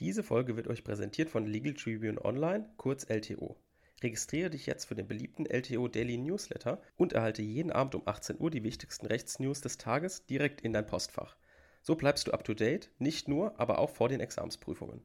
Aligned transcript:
Diese 0.00 0.24
Folge 0.24 0.56
wird 0.56 0.66
euch 0.66 0.82
präsentiert 0.82 1.30
von 1.30 1.46
Legal 1.46 1.74
Tribune 1.74 2.24
Online, 2.24 2.68
kurz 2.76 3.04
LTO. 3.08 3.56
Registriere 4.02 4.50
dich 4.50 4.66
jetzt 4.66 4.86
für 4.86 4.96
den 4.96 5.06
beliebten 5.06 5.46
LTO 5.46 5.86
Daily 5.86 6.18
Newsletter 6.18 6.82
und 6.96 7.12
erhalte 7.12 7.42
jeden 7.42 7.70
Abend 7.70 7.94
um 7.94 8.02
18 8.04 8.40
Uhr 8.40 8.50
die 8.50 8.64
wichtigsten 8.64 9.06
Rechtsnews 9.06 9.60
des 9.60 9.78
Tages 9.78 10.26
direkt 10.26 10.60
in 10.62 10.72
dein 10.72 10.86
Postfach. 10.86 11.36
So 11.80 11.94
bleibst 11.94 12.26
du 12.26 12.32
up 12.32 12.44
to 12.44 12.54
date, 12.54 12.90
nicht 12.98 13.28
nur, 13.28 13.58
aber 13.60 13.78
auch 13.78 13.90
vor 13.90 14.08
den 14.08 14.20
Examsprüfungen. 14.20 15.02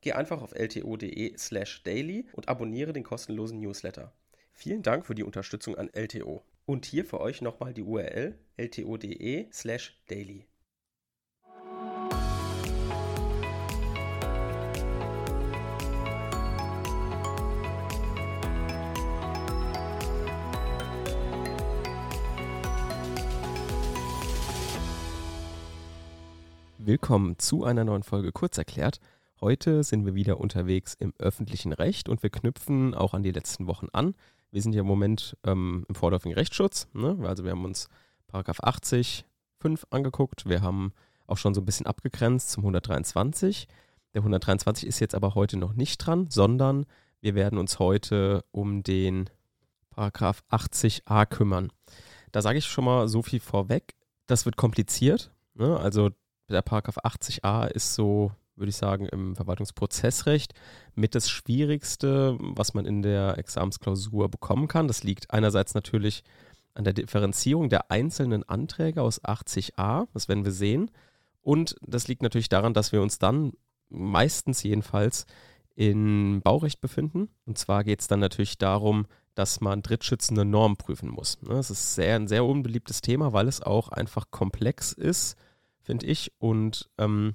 Geh 0.00 0.12
einfach 0.12 0.42
auf 0.42 0.54
lto.de/slash 0.54 1.84
daily 1.84 2.26
und 2.32 2.48
abonniere 2.48 2.92
den 2.92 3.04
kostenlosen 3.04 3.60
Newsletter. 3.60 4.12
Vielen 4.52 4.82
Dank 4.82 5.06
für 5.06 5.14
die 5.14 5.22
Unterstützung 5.22 5.76
an 5.76 5.88
LTO. 5.92 6.42
Und 6.66 6.84
hier 6.84 7.04
für 7.04 7.20
euch 7.20 7.42
nochmal 7.42 7.74
die 7.74 7.82
URL 7.82 8.38
lto.de/slash 8.56 10.02
Willkommen 26.84 27.38
zu 27.38 27.62
einer 27.62 27.84
neuen 27.84 28.02
Folge 28.02 28.32
Kurzerklärt. 28.32 28.98
Heute 29.40 29.84
sind 29.84 30.04
wir 30.04 30.16
wieder 30.16 30.40
unterwegs 30.40 30.94
im 30.98 31.14
öffentlichen 31.16 31.72
Recht 31.72 32.08
und 32.08 32.24
wir 32.24 32.30
knüpfen 32.30 32.92
auch 32.96 33.14
an 33.14 33.22
die 33.22 33.30
letzten 33.30 33.68
Wochen 33.68 33.86
an. 33.92 34.16
Wir 34.50 34.62
sind 34.62 34.72
ja 34.72 34.80
im 34.80 34.88
Moment 34.88 35.36
ähm, 35.44 35.86
im 35.88 35.94
vorläufigen 35.94 36.34
Rechtsschutz. 36.34 36.88
Ne? 36.92 37.16
Also 37.22 37.44
wir 37.44 37.52
haben 37.52 37.64
uns 37.64 37.88
Paragraph 38.26 38.58
80 38.58 39.24
5 39.60 39.86
angeguckt. 39.90 40.48
Wir 40.48 40.60
haben 40.62 40.92
auch 41.28 41.36
schon 41.36 41.54
so 41.54 41.60
ein 41.60 41.64
bisschen 41.64 41.86
abgegrenzt 41.86 42.50
zum 42.50 42.64
123. 42.64 43.68
Der 44.12 44.22
123 44.22 44.84
ist 44.84 44.98
jetzt 44.98 45.14
aber 45.14 45.36
heute 45.36 45.58
noch 45.58 45.74
nicht 45.74 45.98
dran, 45.98 46.30
sondern 46.30 46.84
wir 47.20 47.36
werden 47.36 47.60
uns 47.60 47.78
heute 47.78 48.44
um 48.50 48.82
den 48.82 49.30
Paragraph 49.90 50.42
80a 50.50 51.26
kümmern. 51.26 51.70
Da 52.32 52.42
sage 52.42 52.58
ich 52.58 52.66
schon 52.66 52.86
mal 52.86 53.06
so 53.06 53.22
viel 53.22 53.38
vorweg. 53.38 53.94
Das 54.26 54.46
wird 54.46 54.56
kompliziert. 54.56 55.30
Ne? 55.54 55.78
Also 55.78 56.10
der 56.52 56.62
Paragraph 56.62 56.98
80a 56.98 57.66
ist 57.66 57.94
so, 57.94 58.32
würde 58.56 58.70
ich 58.70 58.76
sagen, 58.76 59.06
im 59.06 59.34
Verwaltungsprozessrecht 59.34 60.54
mit 60.94 61.14
das 61.14 61.30
Schwierigste, 61.30 62.36
was 62.40 62.74
man 62.74 62.86
in 62.86 63.02
der 63.02 63.38
Examensklausur 63.38 64.28
bekommen 64.30 64.68
kann. 64.68 64.88
Das 64.88 65.02
liegt 65.02 65.30
einerseits 65.30 65.74
natürlich 65.74 66.22
an 66.74 66.84
der 66.84 66.92
Differenzierung 66.92 67.68
der 67.68 67.90
einzelnen 67.90 68.48
Anträge 68.48 69.02
aus 69.02 69.22
80a, 69.22 70.08
das 70.14 70.28
werden 70.28 70.44
wir 70.44 70.52
sehen. 70.52 70.90
Und 71.42 71.76
das 71.82 72.08
liegt 72.08 72.22
natürlich 72.22 72.48
daran, 72.48 72.72
dass 72.72 72.92
wir 72.92 73.02
uns 73.02 73.18
dann 73.18 73.52
meistens 73.88 74.62
jedenfalls 74.62 75.26
in 75.74 76.40
Baurecht 76.42 76.80
befinden. 76.80 77.28
Und 77.46 77.58
zwar 77.58 77.84
geht 77.84 78.00
es 78.00 78.08
dann 78.08 78.20
natürlich 78.20 78.58
darum, 78.58 79.06
dass 79.34 79.60
man 79.60 79.82
drittschützende 79.82 80.44
Normen 80.44 80.76
prüfen 80.76 81.08
muss. 81.08 81.38
Das 81.42 81.70
ist 81.70 81.94
sehr, 81.94 82.16
ein 82.16 82.28
sehr 82.28 82.44
unbeliebtes 82.44 83.00
Thema, 83.00 83.32
weil 83.32 83.48
es 83.48 83.62
auch 83.62 83.88
einfach 83.88 84.30
komplex 84.30 84.92
ist 84.92 85.36
finde 85.82 86.06
ich, 86.06 86.32
und 86.38 86.88
ähm, 86.98 87.34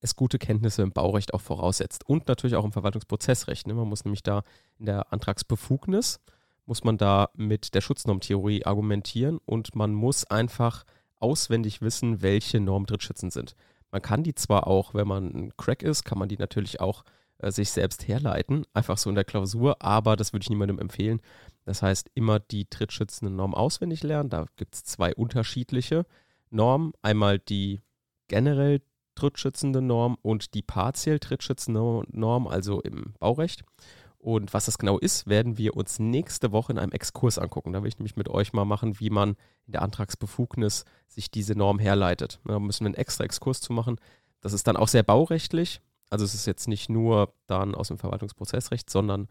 es 0.00 0.16
gute 0.16 0.38
Kenntnisse 0.38 0.82
im 0.82 0.92
Baurecht 0.92 1.34
auch 1.34 1.40
voraussetzt 1.40 2.08
und 2.08 2.28
natürlich 2.28 2.56
auch 2.56 2.64
im 2.64 2.72
Verwaltungsprozessrecht. 2.72 3.66
Ne? 3.66 3.74
Man 3.74 3.88
muss 3.88 4.04
nämlich 4.04 4.22
da 4.22 4.42
in 4.78 4.86
der 4.86 5.12
Antragsbefugnis, 5.12 6.20
muss 6.64 6.84
man 6.84 6.98
da 6.98 7.30
mit 7.34 7.74
der 7.74 7.80
Schutznormtheorie 7.80 8.64
argumentieren 8.64 9.38
und 9.44 9.74
man 9.74 9.92
muss 9.92 10.24
einfach 10.24 10.84
auswendig 11.18 11.80
wissen, 11.80 12.22
welche 12.22 12.60
Normen 12.60 12.86
drittschützend 12.86 13.32
sind. 13.32 13.54
Man 13.90 14.02
kann 14.02 14.22
die 14.22 14.34
zwar 14.34 14.66
auch, 14.66 14.94
wenn 14.94 15.08
man 15.08 15.34
ein 15.34 15.56
Crack 15.56 15.82
ist, 15.82 16.04
kann 16.04 16.18
man 16.18 16.28
die 16.28 16.36
natürlich 16.36 16.80
auch 16.80 17.04
äh, 17.38 17.50
sich 17.50 17.70
selbst 17.70 18.08
herleiten, 18.08 18.64
einfach 18.74 18.98
so 18.98 19.08
in 19.08 19.14
der 19.14 19.24
Klausur, 19.24 19.76
aber 19.80 20.16
das 20.16 20.32
würde 20.32 20.42
ich 20.44 20.50
niemandem 20.50 20.78
empfehlen. 20.78 21.20
Das 21.64 21.82
heißt, 21.82 22.10
immer 22.14 22.38
die 22.38 22.68
drittschützende 22.68 23.32
Norm 23.32 23.54
auswendig 23.54 24.02
lernen. 24.02 24.30
Da 24.30 24.46
gibt 24.56 24.74
es 24.74 24.84
zwei 24.84 25.14
unterschiedliche. 25.14 26.04
Norm, 26.50 26.92
einmal 27.02 27.38
die 27.38 27.80
generell 28.28 28.82
trittschützende 29.14 29.80
Norm 29.82 30.16
und 30.22 30.54
die 30.54 30.62
partiell 30.62 31.18
trittschützende 31.18 32.02
Norm, 32.08 32.46
also 32.46 32.80
im 32.80 33.14
Baurecht. 33.18 33.64
Und 34.18 34.52
was 34.52 34.64
das 34.66 34.78
genau 34.78 34.98
ist, 34.98 35.28
werden 35.28 35.56
wir 35.56 35.76
uns 35.76 35.98
nächste 35.98 36.50
Woche 36.50 36.72
in 36.72 36.78
einem 36.78 36.92
Exkurs 36.92 37.38
angucken. 37.38 37.72
Da 37.72 37.82
will 37.82 37.88
ich 37.88 37.98
nämlich 37.98 38.16
mit 38.16 38.28
euch 38.28 38.52
mal 38.52 38.64
machen, 38.64 38.98
wie 38.98 39.10
man 39.10 39.36
in 39.66 39.72
der 39.72 39.82
Antragsbefugnis 39.82 40.84
sich 41.06 41.30
diese 41.30 41.54
Norm 41.54 41.78
herleitet. 41.78 42.40
Da 42.44 42.58
müssen 42.58 42.84
wir 42.84 42.88
einen 42.88 42.94
extra 42.96 43.24
Exkurs 43.24 43.60
zu 43.60 43.72
machen. 43.72 44.00
Das 44.40 44.52
ist 44.52 44.66
dann 44.66 44.76
auch 44.76 44.88
sehr 44.88 45.04
baurechtlich. 45.04 45.80
Also 46.10 46.24
es 46.24 46.34
ist 46.34 46.46
jetzt 46.46 46.66
nicht 46.66 46.88
nur 46.88 47.34
dann 47.46 47.74
aus 47.74 47.88
dem 47.88 47.98
Verwaltungsprozessrecht, 47.98 48.90
sondern 48.90 49.28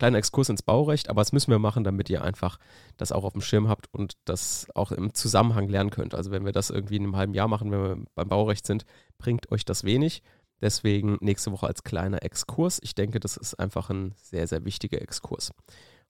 kleiner 0.00 0.18
Exkurs 0.18 0.48
ins 0.48 0.62
Baurecht, 0.62 1.10
aber 1.10 1.20
das 1.20 1.32
müssen 1.32 1.50
wir 1.50 1.58
machen, 1.58 1.84
damit 1.84 2.10
ihr 2.10 2.22
einfach 2.22 2.58
das 2.96 3.12
auch 3.12 3.22
auf 3.22 3.34
dem 3.34 3.42
Schirm 3.42 3.68
habt 3.68 3.86
und 3.92 4.14
das 4.24 4.66
auch 4.74 4.92
im 4.92 5.14
Zusammenhang 5.14 5.68
lernen 5.68 5.90
könnt. 5.90 6.14
Also 6.14 6.30
wenn 6.30 6.44
wir 6.44 6.52
das 6.52 6.70
irgendwie 6.70 6.96
in 6.96 7.04
einem 7.04 7.16
halben 7.16 7.34
Jahr 7.34 7.48
machen, 7.48 7.70
wenn 7.70 7.82
wir 7.82 8.04
beim 8.14 8.28
Baurecht 8.28 8.66
sind, 8.66 8.84
bringt 9.18 9.52
euch 9.52 9.64
das 9.64 9.84
wenig. 9.84 10.22
Deswegen 10.62 11.18
nächste 11.20 11.52
Woche 11.52 11.66
als 11.66 11.84
kleiner 11.84 12.22
Exkurs. 12.22 12.80
Ich 12.82 12.94
denke, 12.94 13.20
das 13.20 13.36
ist 13.36 13.54
einfach 13.54 13.90
ein 13.90 14.14
sehr, 14.16 14.46
sehr 14.46 14.64
wichtiger 14.64 15.00
Exkurs. 15.00 15.52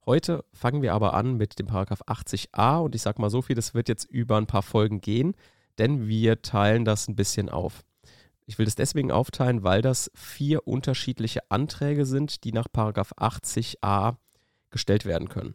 Heute 0.06 0.44
fangen 0.52 0.82
wir 0.82 0.94
aber 0.94 1.14
an 1.14 1.36
mit 1.36 1.58
dem 1.58 1.66
Paragraph 1.66 2.02
80a 2.02 2.78
und 2.78 2.94
ich 2.94 3.02
sage 3.02 3.20
mal 3.20 3.28
so 3.28 3.42
viel, 3.42 3.56
das 3.56 3.74
wird 3.74 3.88
jetzt 3.88 4.04
über 4.04 4.38
ein 4.38 4.46
paar 4.46 4.62
Folgen 4.62 5.00
gehen, 5.00 5.34
denn 5.78 6.06
wir 6.06 6.42
teilen 6.42 6.84
das 6.84 7.08
ein 7.08 7.16
bisschen 7.16 7.48
auf. 7.48 7.82
Ich 8.50 8.58
will 8.58 8.64
das 8.64 8.74
deswegen 8.74 9.12
aufteilen, 9.12 9.62
weil 9.62 9.80
das 9.80 10.10
vier 10.12 10.66
unterschiedliche 10.66 11.48
Anträge 11.52 12.04
sind, 12.04 12.42
die 12.42 12.50
nach 12.50 12.66
80a 12.66 14.16
gestellt 14.70 15.04
werden 15.04 15.28
können. 15.28 15.54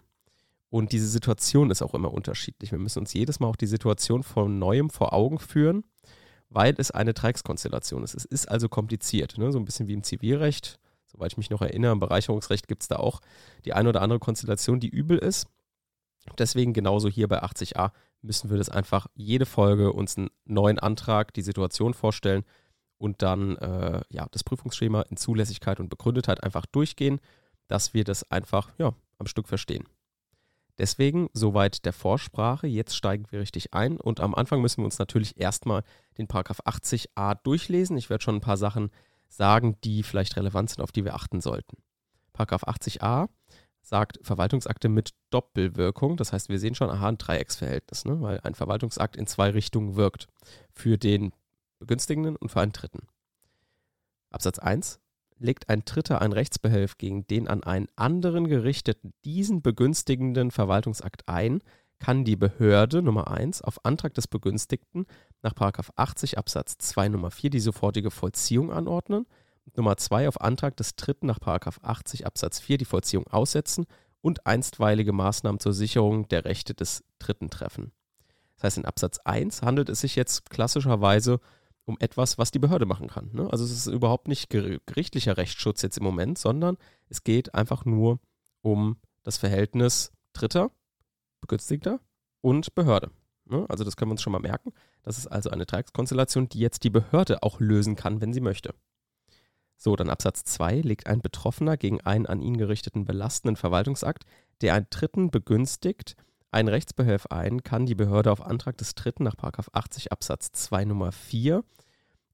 Und 0.69 0.93
diese 0.93 1.09
Situation 1.09 1.71
ist 1.71 1.81
auch 1.81 1.93
immer 1.93 2.13
unterschiedlich. 2.13 2.71
Wir 2.71 2.79
müssen 2.79 2.99
uns 2.99 3.11
jedes 3.11 3.41
Mal 3.41 3.47
auch 3.47 3.57
die 3.57 3.67
Situation 3.67 4.23
von 4.23 4.59
neuem 4.59 4.89
vor 4.89 5.11
Augen 5.11 5.39
führen, 5.39 5.83
weil 6.47 6.73
es 6.77 6.89
eine 6.89 7.13
Dreieckskonstellation 7.13 8.01
ist. 8.01 8.15
Es 8.15 8.23
ist 8.23 8.47
also 8.49 8.69
kompliziert, 8.69 9.37
ne? 9.37 9.51
so 9.51 9.59
ein 9.59 9.65
bisschen 9.65 9.89
wie 9.89 9.93
im 9.93 10.03
Zivilrecht. 10.03 10.79
Soweit 11.05 11.33
ich 11.33 11.37
mich 11.37 11.49
noch 11.49 11.61
erinnere, 11.61 11.91
im 11.91 11.99
Bereicherungsrecht 11.99 12.69
gibt 12.69 12.83
es 12.83 12.87
da 12.87 12.95
auch 12.95 13.19
die 13.65 13.73
eine 13.73 13.89
oder 13.89 14.03
andere 14.03 14.19
Konstellation, 14.19 14.79
die 14.79 14.87
übel 14.87 15.17
ist. 15.17 15.47
Deswegen 16.37 16.71
genauso 16.71 17.09
hier 17.09 17.27
bei 17.27 17.43
80a 17.43 17.91
müssen 18.21 18.49
wir 18.49 18.57
das 18.57 18.69
einfach 18.69 19.07
jede 19.15 19.45
Folge 19.45 19.91
uns 19.91 20.17
einen 20.17 20.29
neuen 20.45 20.79
Antrag, 20.79 21.33
die 21.33 21.41
Situation 21.41 21.93
vorstellen 21.93 22.45
und 22.97 23.21
dann 23.21 23.57
äh, 23.57 24.01
ja, 24.09 24.27
das 24.31 24.43
Prüfungsschema 24.43 25.01
in 25.03 25.17
Zulässigkeit 25.17 25.79
und 25.79 25.89
Begründetheit 25.89 26.43
einfach 26.43 26.65
durchgehen, 26.65 27.19
dass 27.67 27.93
wir 27.93 28.03
das 28.03 28.29
einfach 28.31 28.71
ja, 28.77 28.93
am 29.17 29.27
Stück 29.27 29.47
verstehen. 29.47 29.83
Deswegen 30.77 31.29
soweit 31.33 31.85
der 31.85 31.93
Vorsprache. 31.93 32.67
Jetzt 32.67 32.95
steigen 32.95 33.25
wir 33.29 33.39
richtig 33.39 33.73
ein 33.73 33.97
und 33.97 34.19
am 34.19 34.35
Anfang 34.35 34.61
müssen 34.61 34.81
wir 34.81 34.85
uns 34.85 34.99
natürlich 34.99 35.39
erstmal 35.39 35.83
den 36.17 36.27
Paragraph 36.27 36.59
80a 36.61 37.35
durchlesen. 37.43 37.97
Ich 37.97 38.09
werde 38.09 38.23
schon 38.23 38.35
ein 38.35 38.41
paar 38.41 38.57
Sachen 38.57 38.91
sagen, 39.29 39.77
die 39.83 40.03
vielleicht 40.03 40.35
relevant 40.35 40.69
sind, 40.69 40.81
auf 40.81 40.91
die 40.91 41.05
wir 41.05 41.15
achten 41.15 41.39
sollten. 41.39 41.77
Paragraph 42.33 42.65
80a 42.65 43.29
sagt 43.81 44.19
Verwaltungsakte 44.23 44.89
mit 44.89 45.11
Doppelwirkung. 45.29 46.17
Das 46.17 46.33
heißt, 46.33 46.49
wir 46.49 46.59
sehen 46.59 46.75
schon, 46.75 46.89
aha, 46.89 47.09
ein 47.09 47.17
Dreiecksverhältnis, 47.17 48.03
ne? 48.05 48.19
weil 48.21 48.39
ein 48.41 48.55
Verwaltungsakt 48.55 49.15
in 49.15 49.27
zwei 49.27 49.51
Richtungen 49.51 49.95
wirkt. 49.95 50.27
Für 50.71 50.97
den 50.97 51.31
Begünstigenden 51.79 52.35
und 52.35 52.49
für 52.49 52.61
einen 52.61 52.71
Dritten. 52.71 53.07
Absatz 54.29 54.59
1. 54.59 54.99
Legt 55.37 55.69
ein 55.69 55.83
Dritter 55.83 56.21
ein 56.21 56.31
Rechtsbehelf 56.31 56.97
gegen 56.97 57.27
den 57.27 57.47
an 57.47 57.63
einen 57.63 57.87
anderen 57.95 58.47
gerichteten 58.47 59.13
diesen 59.25 59.61
begünstigenden 59.61 60.51
Verwaltungsakt 60.51 61.27
ein, 61.27 61.61
kann 61.99 62.23
die 62.23 62.35
Behörde 62.35 63.01
Nummer 63.01 63.29
1 63.29 63.61
auf 63.61 63.83
Antrag 63.83 64.13
des 64.13 64.27
Begünstigten 64.27 65.05
nach 65.41 65.53
80 65.55 66.37
Absatz 66.37 66.77
2 66.77 67.09
Nummer 67.09 67.31
4 67.31 67.49
die 67.49 67.59
sofortige 67.59 68.11
Vollziehung 68.11 68.71
anordnen 68.71 69.25
Nummer 69.75 69.97
2 69.97 70.27
auf 70.27 70.41
Antrag 70.41 70.77
des 70.77 70.95
Dritten 70.95 71.25
nach 71.25 71.39
80 71.41 72.25
Absatz 72.25 72.59
4 72.59 72.77
die 72.77 72.85
Vollziehung 72.85 73.27
aussetzen 73.27 73.85
und 74.21 74.45
einstweilige 74.45 75.13
Maßnahmen 75.13 75.59
zur 75.59 75.73
Sicherung 75.73 76.27
der 76.27 76.45
Rechte 76.45 76.73
des 76.73 77.03
Dritten 77.19 77.49
treffen. 77.49 77.91
Das 78.55 78.63
heißt, 78.65 78.77
in 78.77 78.85
Absatz 78.85 79.19
1 79.19 79.61
handelt 79.63 79.89
es 79.89 80.01
sich 80.01 80.15
jetzt 80.15 80.49
klassischerweise 80.49 81.33
um 81.33 81.39
etwas, 81.99 82.37
was 82.37 82.51
die 82.51 82.59
Behörde 82.59 82.85
machen 82.85 83.07
kann. 83.07 83.29
Ne? 83.33 83.47
Also 83.51 83.63
es 83.63 83.71
ist 83.71 83.87
überhaupt 83.87 84.27
nicht 84.27 84.49
gerichtlicher 84.49 85.37
Rechtsschutz 85.37 85.81
jetzt 85.81 85.97
im 85.97 86.03
Moment, 86.03 86.37
sondern 86.37 86.77
es 87.09 87.23
geht 87.23 87.53
einfach 87.53 87.85
nur 87.85 88.19
um 88.61 88.97
das 89.23 89.37
Verhältnis 89.37 90.11
Dritter, 90.33 90.71
Begünstigter 91.41 91.99
und 92.41 92.73
Behörde. 92.75 93.11
Ne? 93.45 93.65
Also 93.69 93.83
das 93.83 93.95
können 93.95 94.09
wir 94.09 94.13
uns 94.13 94.21
schon 94.21 94.33
mal 94.33 94.39
merken. 94.39 94.73
Das 95.03 95.17
ist 95.17 95.27
also 95.27 95.49
eine 95.51 95.65
Dreieckskonstellation, 95.65 96.49
die 96.49 96.59
jetzt 96.59 96.83
die 96.83 96.89
Behörde 96.89 97.43
auch 97.43 97.59
lösen 97.59 97.95
kann, 97.95 98.21
wenn 98.21 98.33
sie 98.33 98.41
möchte. 98.41 98.73
So, 99.77 99.95
dann 99.95 100.09
Absatz 100.09 100.43
2 100.45 100.81
legt 100.81 101.07
ein 101.07 101.21
Betroffener 101.21 101.77
gegen 101.77 102.01
einen 102.01 102.25
an 102.25 102.41
ihn 102.41 102.57
gerichteten 102.57 103.05
belastenden 103.05 103.55
Verwaltungsakt, 103.55 104.23
der 104.61 104.73
einen 104.73 104.87
Dritten 104.89 105.31
begünstigt, 105.31 106.15
einen 106.55 106.69
Rechtsbehelf 106.69 107.27
ein, 107.27 107.63
kann 107.63 107.85
die 107.85 107.95
Behörde 107.95 108.31
auf 108.31 108.41
Antrag 108.41 108.77
des 108.77 108.95
Dritten 108.95 109.23
nach 109.23 109.35
80 109.37 110.11
Absatz 110.11 110.51
2 110.53 110.85
Nummer 110.85 111.11
4 111.11 111.63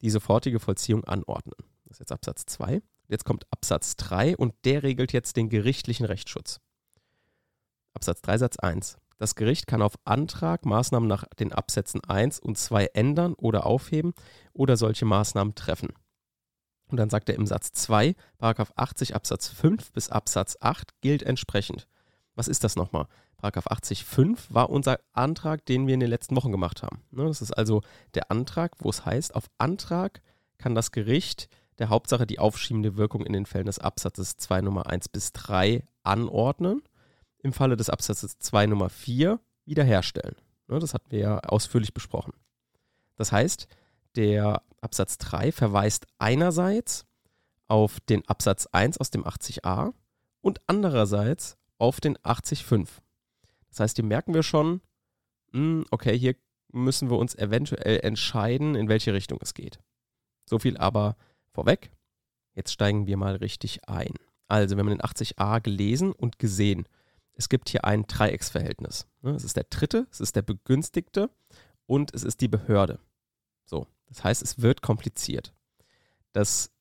die 0.01 0.09
sofortige 0.09 0.59
Vollziehung 0.59 1.03
anordnen. 1.05 1.55
Das 1.85 1.95
ist 1.95 1.99
jetzt 1.99 2.11
Absatz 2.11 2.45
2. 2.45 2.81
Jetzt 3.07 3.25
kommt 3.25 3.45
Absatz 3.51 3.95
3 3.97 4.37
und 4.37 4.53
der 4.63 4.83
regelt 4.83 5.11
jetzt 5.11 5.37
den 5.37 5.49
gerichtlichen 5.49 6.05
Rechtsschutz. 6.05 6.61
Absatz 7.93 8.21
3 8.21 8.37
Satz 8.37 8.57
1. 8.57 8.97
Das 9.17 9.35
Gericht 9.35 9.67
kann 9.67 9.81
auf 9.81 9.95
Antrag 10.05 10.65
Maßnahmen 10.65 11.09
nach 11.09 11.25
den 11.39 11.51
Absätzen 11.51 12.03
1 12.03 12.39
und 12.39 12.57
2 12.57 12.85
ändern 12.93 13.33
oder 13.33 13.65
aufheben 13.65 14.13
oder 14.53 14.77
solche 14.77 15.05
Maßnahmen 15.05 15.55
treffen. 15.55 15.89
Und 16.85 16.97
dann 16.97 17.09
sagt 17.09 17.29
er 17.29 17.35
im 17.35 17.47
Satz 17.47 17.71
2, 17.71 18.15
Paragraph 18.37 18.71
80 18.75 19.15
Absatz 19.15 19.47
5 19.47 19.91
bis 19.93 20.09
Absatz 20.09 20.57
8 20.59 21.01
gilt 21.01 21.23
entsprechend. 21.23 21.87
Was 22.41 22.47
ist 22.47 22.63
das 22.63 22.75
nochmal? 22.75 23.05
Paragraph 23.37 23.67
80 23.67 24.03
5 24.03 24.51
war 24.51 24.71
unser 24.71 24.99
Antrag, 25.13 25.63
den 25.63 25.85
wir 25.85 25.93
in 25.93 25.99
den 25.99 26.09
letzten 26.09 26.35
Wochen 26.35 26.51
gemacht 26.51 26.81
haben. 26.81 27.03
Ne, 27.11 27.23
das 27.25 27.39
ist 27.39 27.51
also 27.51 27.83
der 28.15 28.31
Antrag, 28.31 28.71
wo 28.79 28.89
es 28.89 29.05
heißt, 29.05 29.35
auf 29.35 29.51
Antrag 29.59 30.23
kann 30.57 30.73
das 30.73 30.91
Gericht 30.91 31.49
der 31.77 31.89
Hauptsache 31.89 32.25
die 32.25 32.39
aufschiebende 32.39 32.97
Wirkung 32.97 33.23
in 33.27 33.33
den 33.33 33.45
Fällen 33.45 33.67
des 33.67 33.77
Absatzes 33.77 34.37
2 34.37 34.61
Nummer 34.61 34.87
1 34.87 35.09
bis 35.09 35.33
3 35.33 35.83
anordnen 36.01 36.81
im 37.43 37.53
Falle 37.53 37.77
des 37.77 37.91
Absatzes 37.91 38.39
2 38.39 38.65
Nummer 38.65 38.89
4 38.89 39.39
wiederherstellen. 39.65 40.35
Ne, 40.67 40.79
das 40.79 40.95
hatten 40.95 41.11
wir 41.11 41.19
ja 41.19 41.39
ausführlich 41.41 41.93
besprochen. 41.93 42.33
Das 43.17 43.31
heißt, 43.31 43.67
der 44.15 44.63
Absatz 44.81 45.19
3 45.19 45.51
verweist 45.51 46.07
einerseits 46.17 47.05
auf 47.67 47.99
den 47.99 48.27
Absatz 48.27 48.65
1 48.65 48.97
aus 48.97 49.11
dem 49.11 49.25
80a 49.25 49.93
und 50.41 50.59
andererseits 50.65 51.59
auf 51.81 51.99
den 51.99 52.17
80.5. 52.19 52.87
Das 53.69 53.79
heißt, 53.79 53.97
hier 53.97 54.05
merken 54.05 54.33
wir 54.33 54.43
schon, 54.43 54.81
hm, 55.51 55.85
okay, 55.91 56.17
hier 56.17 56.35
müssen 56.71 57.09
wir 57.09 57.17
uns 57.17 57.35
eventuell 57.35 57.99
entscheiden, 58.03 58.75
in 58.75 58.87
welche 58.87 59.13
Richtung 59.13 59.39
es 59.41 59.53
geht. 59.53 59.79
So 60.45 60.59
viel 60.59 60.77
aber 60.77 61.17
vorweg. 61.51 61.91
Jetzt 62.53 62.71
steigen 62.71 63.07
wir 63.07 63.17
mal 63.17 63.35
richtig 63.35 63.87
ein. 63.87 64.13
Also, 64.47 64.75
wir 64.75 64.81
haben 64.81 64.89
den 64.89 65.01
80a 65.01 65.61
gelesen 65.61 66.11
und 66.11 66.39
gesehen 66.39 66.85
es 67.41 67.49
gibt 67.49 67.69
hier 67.69 67.85
ein 67.85 68.05
Dreiecksverhältnis. 68.05 69.07
Ne? 69.21 69.31
Es 69.31 69.43
ist 69.43 69.57
der 69.57 69.63
Dritte, 69.63 70.07
es 70.11 70.19
ist 70.19 70.35
der 70.35 70.41
Begünstigte 70.41 71.29
und 71.85 72.13
es 72.13 72.23
ist 72.23 72.41
die 72.41 72.47
Behörde. 72.47 72.99
So, 73.65 73.87
das 74.07 74.23
heißt, 74.23 74.41
es 74.41 74.61
wird 74.61 74.81
kompliziert. 74.81 75.53
Das, 76.33 76.71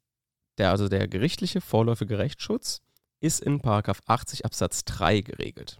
der, 0.58 0.70
also 0.70 0.88
der 0.88 1.08
gerichtliche 1.08 1.61
vorläufige 1.61 2.19
Rechtsschutz 2.19 2.82
ist 3.20 3.40
in 3.40 3.61
80 3.64 4.44
Absatz 4.44 4.84
3 4.84 5.20
geregelt. 5.20 5.78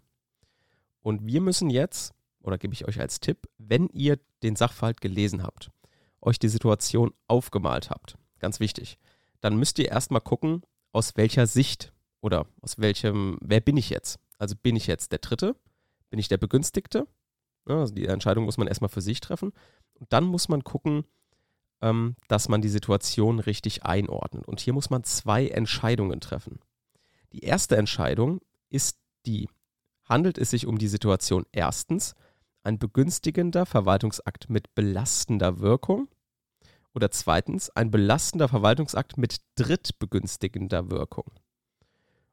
Und 1.01 1.25
wir 1.27 1.41
müssen 1.41 1.71
jetzt, 1.71 2.13
oder 2.43 2.59
gebe 2.59 2.75
ich 2.75 2.87
euch 2.87 3.01
als 3.01 3.21
Tipp, 3.21 3.49
wenn 3.59 3.89
ihr 3.89 4.19
den 4.43 4.57
Sachverhalt 4.57 5.01
gelesen 5.01 5.43
habt, 5.43 5.71
euch 6.21 6.39
die 6.39 6.49
Situation 6.49 7.13
aufgemalt 7.27 7.91
habt, 7.91 8.17
ganz 8.39 8.61
wichtig, 8.61 8.99
dann 9.41 9.57
müsst 9.57 9.79
ihr 9.79 9.89
erstmal 9.89 10.21
gucken, 10.21 10.63
aus 10.93 11.17
welcher 11.17 11.47
Sicht 11.47 11.93
oder 12.21 12.47
aus 12.61 12.79
welchem, 12.79 13.39
wer 13.41 13.61
bin 13.61 13.77
ich 13.77 13.91
jetzt? 13.91 14.19
Also 14.39 14.55
bin 14.57 14.77
ich 14.77 14.87
jetzt 14.87 15.13
der 15.13 15.21
Dritte? 15.21 15.57
Bin 16.11 16.19
ich 16.19 16.29
der 16.29 16.39
Begünstigte? 16.39 17.07
Also 17.65 17.95
die 17.95 18.07
Entscheidung 18.07 18.45
muss 18.45 18.59
man 18.59 18.67
erstmal 18.67 18.89
für 18.89 19.01
sich 19.01 19.21
treffen. 19.21 19.53
Und 19.95 20.13
dann 20.13 20.25
muss 20.25 20.49
man 20.49 20.65
gucken, 20.65 21.05
ähm, 21.81 22.17
dass 22.29 22.49
man 22.49 22.63
die 22.63 22.69
Situation 22.69 23.39
richtig 23.39 23.85
einordnet. 23.85 24.47
Und 24.47 24.61
hier 24.61 24.73
muss 24.73 24.91
man 24.91 25.05
zwei 25.05 25.49
Entscheidungen 25.49 26.21
treffen. 26.21 26.59
Die 27.33 27.45
erste 27.45 27.77
Entscheidung 27.77 28.41
ist 28.71 28.99
die, 29.27 29.49
handelt 30.05 30.39
es 30.39 30.51
sich 30.51 30.67
um 30.67 30.79
die 30.79 30.89
Situation 30.89 31.47
erstens, 31.53 32.15
ein 32.63 32.79
begünstigender 32.79 33.67
Verwaltungsakt 33.67 34.51
mit 34.51 34.75
belastender 34.75 35.61
Wirkung 35.61 36.09
oder 36.95 37.11
zweitens 37.11 37.71
ein 37.71 37.91
belastender 37.91 38.49
Verwaltungsakt 38.49 39.17
mit 39.17 39.39
drittbegünstigender 39.55 40.91
Wirkung. 40.91 41.31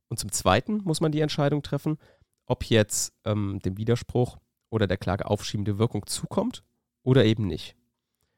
Und 0.09 0.19
zum 0.19 0.31
Zweiten 0.31 0.77
muss 0.83 1.01
man 1.01 1.11
die 1.11 1.21
Entscheidung 1.21 1.61
treffen, 1.61 1.97
ob 2.45 2.63
jetzt 2.65 3.13
ähm, 3.25 3.59
dem 3.59 3.77
Widerspruch 3.77 4.37
oder 4.69 4.87
der 4.87 4.97
Klage 4.97 5.25
aufschiebende 5.25 5.77
Wirkung 5.77 6.05
zukommt 6.07 6.63
oder 7.03 7.25
eben 7.25 7.45
nicht. 7.45 7.75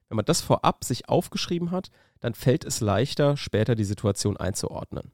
Wenn 0.10 0.18
man 0.18 0.26
das 0.26 0.42
vorab 0.42 0.84
sich 0.84 1.08
aufgeschrieben 1.08 1.72
hat, 1.72 1.92
dann 2.20 2.34
fällt 2.34 2.66
es 2.66 2.82
leichter, 2.82 3.38
später 3.38 3.76
die 3.76 3.84
Situation 3.84 4.36
einzuordnen. 4.38 5.12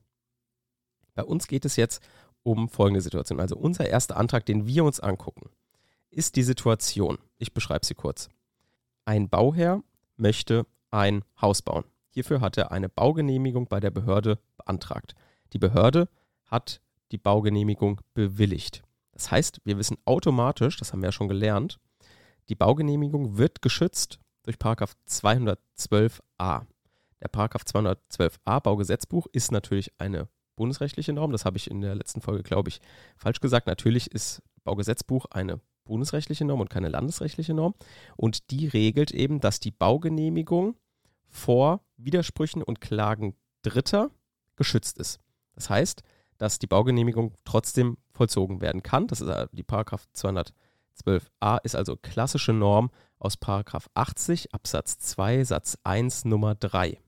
Bei 1.15 1.23
uns 1.23 1.47
geht 1.47 1.65
es 1.65 1.77
jetzt 1.77 2.03
um 2.43 2.69
folgende 2.69 3.01
Situation. 3.01 3.39
Also 3.39 3.55
unser 3.55 3.87
erster 3.87 4.17
Antrag, 4.17 4.45
den 4.45 4.67
wir 4.67 4.83
uns 4.83 4.99
angucken, 4.99 5.49
ist 6.11 6.35
die 6.35 6.43
Situation. 6.43 7.17
Ich 7.37 7.53
beschreibe 7.53 7.85
sie 7.85 7.95
kurz. 7.95 8.29
Ein 9.05 9.29
Bauherr 9.29 9.81
möchte 10.17 10.65
ein 10.91 11.23
Haus 11.41 11.61
bauen. 11.61 11.85
Hierfür 12.09 12.39
hat 12.39 12.57
er 12.57 12.71
eine 12.71 12.87
Baugenehmigung 12.87 13.67
bei 13.67 13.79
der 13.79 13.91
Behörde 13.91 14.39
beantragt. 14.57 15.15
Die 15.53 15.59
Behörde 15.59 16.07
hat 16.45 16.81
die 17.11 17.17
Baugenehmigung 17.17 18.01
bewilligt. 18.13 18.83
Das 19.11 19.31
heißt, 19.31 19.61
wir 19.63 19.77
wissen 19.77 19.97
automatisch, 20.05 20.77
das 20.77 20.91
haben 20.91 21.01
wir 21.01 21.07
ja 21.07 21.13
schon 21.13 21.27
gelernt, 21.27 21.79
die 22.49 22.55
Baugenehmigung 22.55 23.37
wird 23.37 23.61
geschützt 23.61 24.19
durch 24.43 24.57
212a. 24.57 26.65
Der 27.21 27.31
212a 27.31 28.59
Baugesetzbuch 28.59 29.27
ist 29.31 29.51
natürlich 29.51 29.91
eine 29.97 30.27
bundesrechtliche 30.55 31.13
Norm. 31.13 31.31
Das 31.31 31.45
habe 31.45 31.57
ich 31.57 31.69
in 31.69 31.81
der 31.81 31.95
letzten 31.95 32.21
Folge, 32.21 32.43
glaube 32.43 32.69
ich, 32.69 32.79
falsch 33.17 33.39
gesagt. 33.39 33.67
Natürlich 33.67 34.11
ist 34.11 34.41
Baugesetzbuch 34.63 35.25
eine 35.31 35.59
bundesrechtliche 35.85 36.45
Norm 36.45 36.61
und 36.61 36.69
keine 36.69 36.89
landesrechtliche 36.89 37.53
Norm. 37.53 37.75
Und 38.17 38.51
die 38.51 38.67
regelt 38.67 39.11
eben, 39.11 39.39
dass 39.39 39.59
die 39.59 39.71
Baugenehmigung 39.71 40.75
vor 41.29 41.81
Widersprüchen 41.97 42.63
und 42.63 42.81
Klagen 42.81 43.35
Dritter 43.61 44.11
geschützt 44.55 44.97
ist. 44.97 45.19
Das 45.53 45.69
heißt, 45.69 46.03
dass 46.37 46.59
die 46.59 46.67
Baugenehmigung 46.67 47.33
trotzdem 47.45 47.97
vollzogen 48.11 48.61
werden 48.61 48.83
kann. 48.83 49.07
Das 49.07 49.21
ist 49.21 49.27
äh, 49.27 49.47
die 49.51 49.63
Paragraph 49.63 50.07
212a 50.15 51.59
ist 51.63 51.75
also 51.75 51.95
klassische 51.95 52.53
Norm 52.53 52.91
aus 53.19 53.37
Paragraph 53.37 53.89
80 53.93 54.53
Absatz 54.53 54.97
2 54.99 55.43
Satz 55.43 55.77
1 55.83 56.25
Nummer 56.25 56.55
3. 56.55 56.99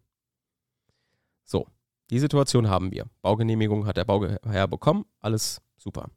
So, 1.43 1.67
die 2.09 2.19
Situation 2.19 2.69
haben 2.69 2.91
wir. 2.91 3.05
Baugenehmigung 3.21 3.85
hat 3.85 3.97
der 3.97 4.05
Bauherr 4.05 4.67
bekommen, 4.67 5.05
alles 5.19 5.61
super. 5.77 6.09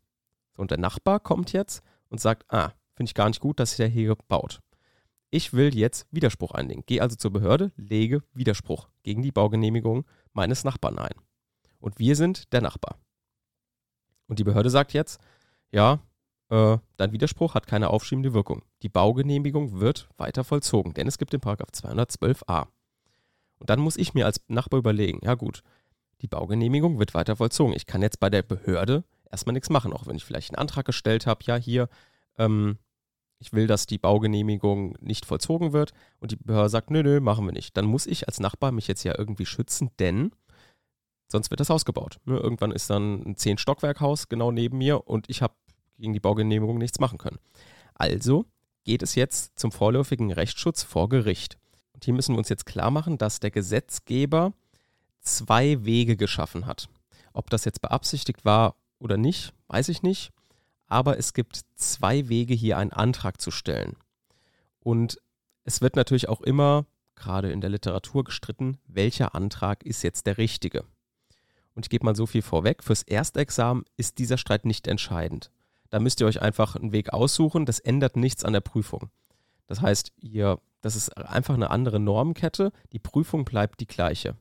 Und 0.57 0.71
der 0.71 0.79
Nachbar 0.79 1.21
kommt 1.21 1.53
jetzt 1.53 1.83
und 2.09 2.21
sagt, 2.21 2.45
ah, 2.53 2.73
finde 2.95 3.11
ich 3.11 3.15
gar 3.15 3.29
nicht 3.29 3.41
gut, 3.41 3.61
dass 3.61 3.77
der 3.77 3.89
hier 3.89 4.15
baut. 4.29 4.61
Ich 5.31 5.53
will 5.53 5.75
jetzt 5.75 6.07
Widerspruch 6.11 6.53
einlegen. 6.53 6.85
Gehe 6.87 7.03
also 7.03 7.17
zur 7.17 7.33
Behörde, 7.33 7.73
lege 7.77 8.23
Widerspruch 8.33 8.89
gegen 9.03 9.23
die 9.23 9.33
Baugenehmigung 9.33 10.05
meines 10.33 10.65
Nachbarn 10.65 10.99
ein 10.99 11.15
und 11.81 11.99
wir 11.99 12.15
sind 12.15 12.53
der 12.53 12.61
Nachbar. 12.61 12.99
Und 14.27 14.39
die 14.39 14.45
Behörde 14.45 14.71
sagt 14.71 14.93
jetzt, 14.93 15.21
ja, 15.73 16.01
äh, 16.51 16.79
dein 16.97 17.13
Widerspruch 17.13 17.55
hat 17.55 17.67
keine 17.67 17.91
aufschiebende 17.91 18.33
Wirkung. 18.33 18.63
Die 18.83 18.89
Baugenehmigung 18.89 19.81
wird 19.81 20.09
weiter 20.17 20.45
vollzogen, 20.45 20.95
denn 20.95 21.09
es 21.09 21.19
gibt 21.19 21.33
den 21.33 21.41
Paragraph 21.41 21.71
212a. 21.71 22.69
Und 23.59 23.71
dann 23.71 23.81
muss 23.81 23.97
ich 23.97 24.15
mir 24.15 24.27
als 24.27 24.41
Nachbar 24.49 24.79
überlegen, 24.79 25.21
ja 25.23 25.35
gut, 25.35 25.63
die 26.21 26.29
Baugenehmigung 26.29 26.99
wird 26.99 27.15
weiter 27.15 27.37
vollzogen. 27.37 27.75
Ich 27.75 27.87
kann 27.87 28.03
jetzt 28.03 28.21
bei 28.21 28.31
der 28.31 28.43
Behörde 28.43 29.05
erstmal 29.31 29.53
nichts 29.53 29.71
machen, 29.71 29.93
auch 29.93 30.07
wenn 30.07 30.17
ich 30.17 30.25
vielleicht 30.25 30.51
einen 30.51 30.59
Antrag 30.59 30.85
gestellt 30.85 31.27
habe, 31.27 31.45
ja 31.45 31.57
hier, 31.57 31.89
ähm, 32.39 32.79
ich 33.39 33.53
will, 33.53 33.67
dass 33.67 33.87
die 33.87 33.99
Baugenehmigung 33.99 34.97
nicht 35.01 35.25
vollzogen 35.25 35.73
wird 35.73 35.93
und 36.19 36.31
die 36.33 36.37
Behörde 36.37 36.69
sagt, 36.69 36.91
nö, 36.91 37.03
nö, 37.03 37.21
machen 37.21 37.47
wir 37.47 37.53
nicht. 37.53 37.77
Dann 37.77 37.87
muss 37.87 38.07
ich 38.07 38.29
als 38.29 38.39
Nachbar 38.39 38.71
mich 38.71 38.87
jetzt 38.87 39.03
ja 39.03 39.19
irgendwie 39.19 39.47
schützen, 39.47 39.91
denn 39.99 40.33
Sonst 41.31 41.51
wird 41.51 41.61
das 41.61 41.71
Haus 41.71 41.85
gebaut. 41.85 42.19
Ne? 42.25 42.37
Irgendwann 42.37 42.73
ist 42.73 42.91
dann 42.91 43.23
ein 43.23 43.37
Zehn-Stockwerk-Haus 43.37 44.29
genau 44.29 44.51
neben 44.51 44.79
mir 44.79 45.07
und 45.07 45.31
ich 45.31 45.43
habe 45.43 45.55
gegen 45.97 46.13
die 46.13 46.21
Baugenehmigung 46.21 46.79
nichts 46.79 46.99
machen 46.99 47.19
können. 47.19 47.39
Also 47.95 48.47
geht 48.85 49.03
es 49.03 49.15
jetzt 49.15 49.59
zum 49.59 49.71
vorläufigen 49.71 50.33
Rechtsschutz 50.33 50.83
vor 50.83 51.09
Gericht. 51.09 51.57
Und 51.93 52.05
hier 52.05 52.15
müssen 52.15 52.35
wir 52.35 52.39
uns 52.39 52.49
jetzt 52.49 52.67
klar 52.67 52.91
machen, 52.91 53.17
dass 53.17 53.39
der 53.39 53.53
Gesetzgeber 53.53 54.53
zwei 55.21 55.85
Wege 55.85 56.17
geschaffen 56.17 56.67
hat. 56.67 56.89
Ob 57.33 57.51
das 57.51 57.65
jetzt 57.65 57.81
beabsichtigt 57.81 58.45
war 58.45 58.77
oder 58.99 59.17
nicht, 59.17 59.53
weiß 59.69 59.89
ich 59.89 60.03
nicht. 60.03 60.31
Aber 60.87 61.19
es 61.19 61.33
gibt 61.33 61.61
zwei 61.77 62.29
Wege, 62.29 62.55
hier 62.55 62.77
einen 62.79 62.93
Antrag 62.93 63.41
zu 63.41 63.51
stellen. 63.51 63.97
Und 64.81 65.19
es 65.65 65.81
wird 65.81 65.95
natürlich 65.95 66.29
auch 66.29 66.41
immer, 66.41 66.87
gerade 67.15 67.53
in 67.53 67.61
der 67.61 67.71
Literatur, 67.71 68.25
gestritten, 68.25 68.79
welcher 68.87 69.35
Antrag 69.35 69.85
ist 69.85 70.03
jetzt 70.03 70.27
der 70.27 70.39
richtige. 70.39 70.85
Und 71.75 71.87
ich 71.87 71.91
gebe 71.91 72.05
mal 72.05 72.17
so 72.17 72.27
viel 72.27 72.43
vorweg, 72.43 72.83
fürs 72.83 73.03
Erstexamen 73.03 73.85
ist 73.97 74.19
dieser 74.19 74.39
Streit 74.39 74.65
nicht 74.65 74.89
entscheidend. 74.89 75.51
Da 75.91 76.01
müsst 76.01 76.21
ihr 76.21 76.27
euch 76.27 76.43
einfach 76.43 76.77
einen 76.77 76.93
Weg 76.93 77.13
aussuchen, 77.13 77.67
das 77.67 77.79
ändert 77.79 78.17
nichts 78.17 78.45
an 78.45 78.53
der 78.53 78.61
Prüfung. 78.61 79.11
Das 79.67 79.81
heißt, 79.81 80.13
ihr, 80.17 80.59
das 80.81 80.97
ist 80.97 81.17
einfach 81.17 81.55
eine 81.55 81.71
andere 81.71 82.01
Normenkette, 82.01 82.73
die 82.93 82.99
Prüfung 82.99 83.45
bleibt 83.45 83.81
die 83.81 83.87
gleiche. 83.87 84.37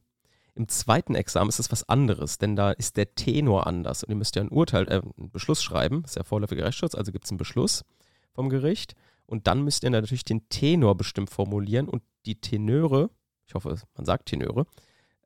Im 0.56 0.68
zweiten 0.68 1.16
Examen 1.16 1.50
ist 1.50 1.60
es 1.60 1.72
was 1.72 1.88
anderes, 1.88 2.38
denn 2.38 2.56
da 2.56 2.72
ist 2.72 2.98
der 2.98 3.16
Tenor 3.16 3.68
anders. 3.68 4.04
Und 4.04 4.10
ihr 4.10 4.16
müsst 4.16 4.36
ja 4.36 4.42
ein 4.42 4.50
Urteil, 4.50 4.88
äh, 4.88 5.02
einen 5.02 5.32
Beschluss 5.32 5.64
schreiben, 5.64 6.02
das 6.02 6.12
ist 6.12 6.16
ja 6.16 6.24
vorläufiger 6.24 6.66
Rechtsschutz, 6.66 6.96
also 6.96 7.12
gibt 7.12 7.26
es 7.26 7.32
einen 7.32 7.38
Beschluss 7.38 7.86
vom 8.32 8.50
Gericht. 8.50 8.96
Und 9.26 9.48
dann 9.48 9.64
müsst 9.64 9.84
ihr 9.84 9.90
natürlich 9.90 10.26
den 10.26 10.50
Tenor 10.50 10.96
bestimmt 10.96 11.30
formulieren 11.30 11.88
und 11.88 12.02
die 12.26 12.42
Tenöre, 12.42 13.10
ich 13.46 13.54
hoffe, 13.54 13.76
man 13.96 14.06
sagt 14.06 14.28
Tenöre, 14.28 14.66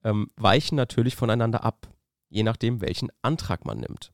ähm, 0.04 0.30
weichen 0.36 0.76
natürlich 0.76 1.16
voneinander 1.16 1.64
ab, 1.64 1.88
je 2.30 2.44
nachdem, 2.44 2.82
welchen 2.82 3.10
Antrag 3.22 3.66
man 3.66 3.80
nimmt. 3.80 4.12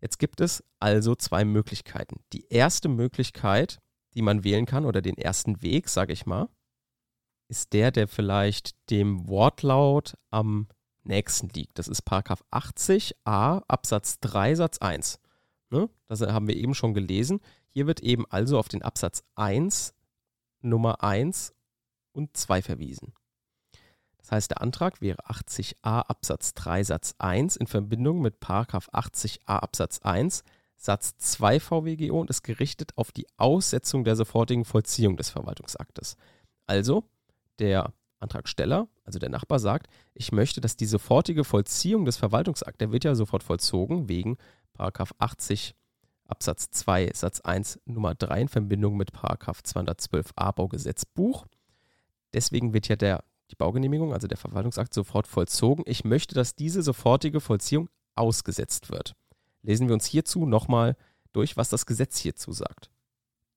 Jetzt 0.00 0.18
gibt 0.18 0.40
es 0.40 0.64
also 0.80 1.14
zwei 1.14 1.44
Möglichkeiten. 1.44 2.20
Die 2.32 2.46
erste 2.48 2.88
Möglichkeit, 2.88 3.78
die 4.14 4.22
man 4.22 4.44
wählen 4.44 4.66
kann, 4.66 4.84
oder 4.84 5.02
den 5.02 5.16
ersten 5.16 5.62
Weg, 5.62 5.88
sage 5.88 6.12
ich 6.12 6.26
mal, 6.26 6.48
ist 7.48 7.72
der, 7.72 7.90
der 7.90 8.08
vielleicht 8.08 8.76
dem 8.90 9.28
Wortlaut 9.28 10.16
am 10.30 10.68
nächsten 11.04 11.48
liegt. 11.48 11.78
Das 11.78 11.88
ist 11.88 12.02
Paragraph 12.02 12.44
80a 12.50 13.62
Absatz 13.66 14.20
3 14.20 14.54
Satz 14.54 14.78
1. 14.78 15.18
Ne? 15.70 15.88
Das 16.06 16.20
haben 16.20 16.46
wir 16.46 16.56
eben 16.56 16.74
schon 16.74 16.94
gelesen. 16.94 17.40
Hier 17.68 17.86
wird 17.86 18.00
eben 18.00 18.26
also 18.30 18.58
auf 18.58 18.68
den 18.68 18.82
Absatz 18.82 19.24
1 19.34 19.94
Nummer 20.60 21.02
1 21.02 21.54
und 22.12 22.36
2 22.36 22.62
verwiesen. 22.62 23.12
Das 24.18 24.32
heißt, 24.32 24.50
der 24.50 24.60
Antrag 24.60 25.00
wäre 25.00 25.24
80a 25.26 26.00
Absatz 26.02 26.52
3 26.54 26.84
Satz 26.84 27.14
1 27.18 27.56
in 27.56 27.66
Verbindung 27.66 28.20
mit 28.20 28.40
Paragraph 28.40 28.88
80a 28.90 29.38
Absatz 29.46 30.00
1 30.02 30.44
Satz 30.76 31.16
2 31.16 31.60
VWGO 31.60 32.20
und 32.20 32.30
ist 32.30 32.42
gerichtet 32.42 32.92
auf 32.96 33.10
die 33.10 33.26
Aussetzung 33.36 34.04
der 34.04 34.16
sofortigen 34.16 34.64
Vollziehung 34.64 35.16
des 35.16 35.30
Verwaltungsaktes. 35.30 36.16
Also, 36.66 37.04
der 37.58 37.92
Antragsteller, 38.20 38.88
also 39.04 39.18
der 39.18 39.28
Nachbar, 39.28 39.58
sagt, 39.58 39.88
ich 40.14 40.32
möchte, 40.32 40.60
dass 40.60 40.76
die 40.76 40.86
sofortige 40.86 41.44
Vollziehung 41.44 42.04
des 42.04 42.16
Verwaltungsakts, 42.16 42.78
der 42.78 42.92
wird 42.92 43.04
ja 43.04 43.14
sofort 43.14 43.42
vollzogen 43.42 44.08
wegen 44.08 44.36
Paragraph 44.72 45.14
80 45.18 45.74
Absatz 46.28 46.70
2 46.70 47.10
Satz 47.14 47.40
1 47.40 47.80
Nummer 47.86 48.14
3 48.14 48.42
in 48.42 48.48
Verbindung 48.48 48.96
mit 48.96 49.12
Paragraph 49.12 49.60
212a 49.64 50.52
Baugesetzbuch. 50.52 51.46
Deswegen 52.34 52.74
wird 52.74 52.88
ja 52.88 52.96
der, 52.96 53.24
die 53.50 53.54
Baugenehmigung, 53.54 54.12
also 54.12 54.28
der 54.28 54.36
Verwaltungsakt, 54.36 54.92
sofort 54.92 55.26
vollzogen. 55.26 55.84
Ich 55.86 56.04
möchte, 56.04 56.34
dass 56.34 56.54
diese 56.54 56.82
sofortige 56.82 57.40
Vollziehung 57.40 57.88
ausgesetzt 58.14 58.90
wird. 58.90 59.14
Lesen 59.62 59.88
wir 59.88 59.94
uns 59.94 60.04
hierzu 60.04 60.44
nochmal 60.44 60.96
durch, 61.32 61.56
was 61.56 61.70
das 61.70 61.86
Gesetz 61.86 62.18
hierzu 62.18 62.52
sagt. 62.52 62.90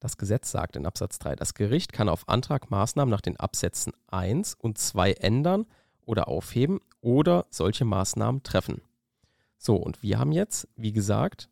Das 0.01 0.17
Gesetz 0.17 0.49
sagt 0.49 0.75
in 0.75 0.87
Absatz 0.87 1.19
3, 1.19 1.35
das 1.35 1.53
Gericht 1.53 1.93
kann 1.93 2.09
auf 2.09 2.27
Antrag 2.27 2.71
Maßnahmen 2.71 3.11
nach 3.11 3.21
den 3.21 3.39
Absätzen 3.39 3.93
1 4.07 4.55
und 4.55 4.79
2 4.79 5.13
ändern 5.13 5.67
oder 6.05 6.27
aufheben 6.27 6.81
oder 7.01 7.45
solche 7.51 7.85
Maßnahmen 7.85 8.41
treffen. 8.41 8.81
So, 9.57 9.75
und 9.75 10.01
wir 10.01 10.17
haben 10.17 10.31
jetzt, 10.31 10.67
wie 10.75 10.91
gesagt, 10.91 11.49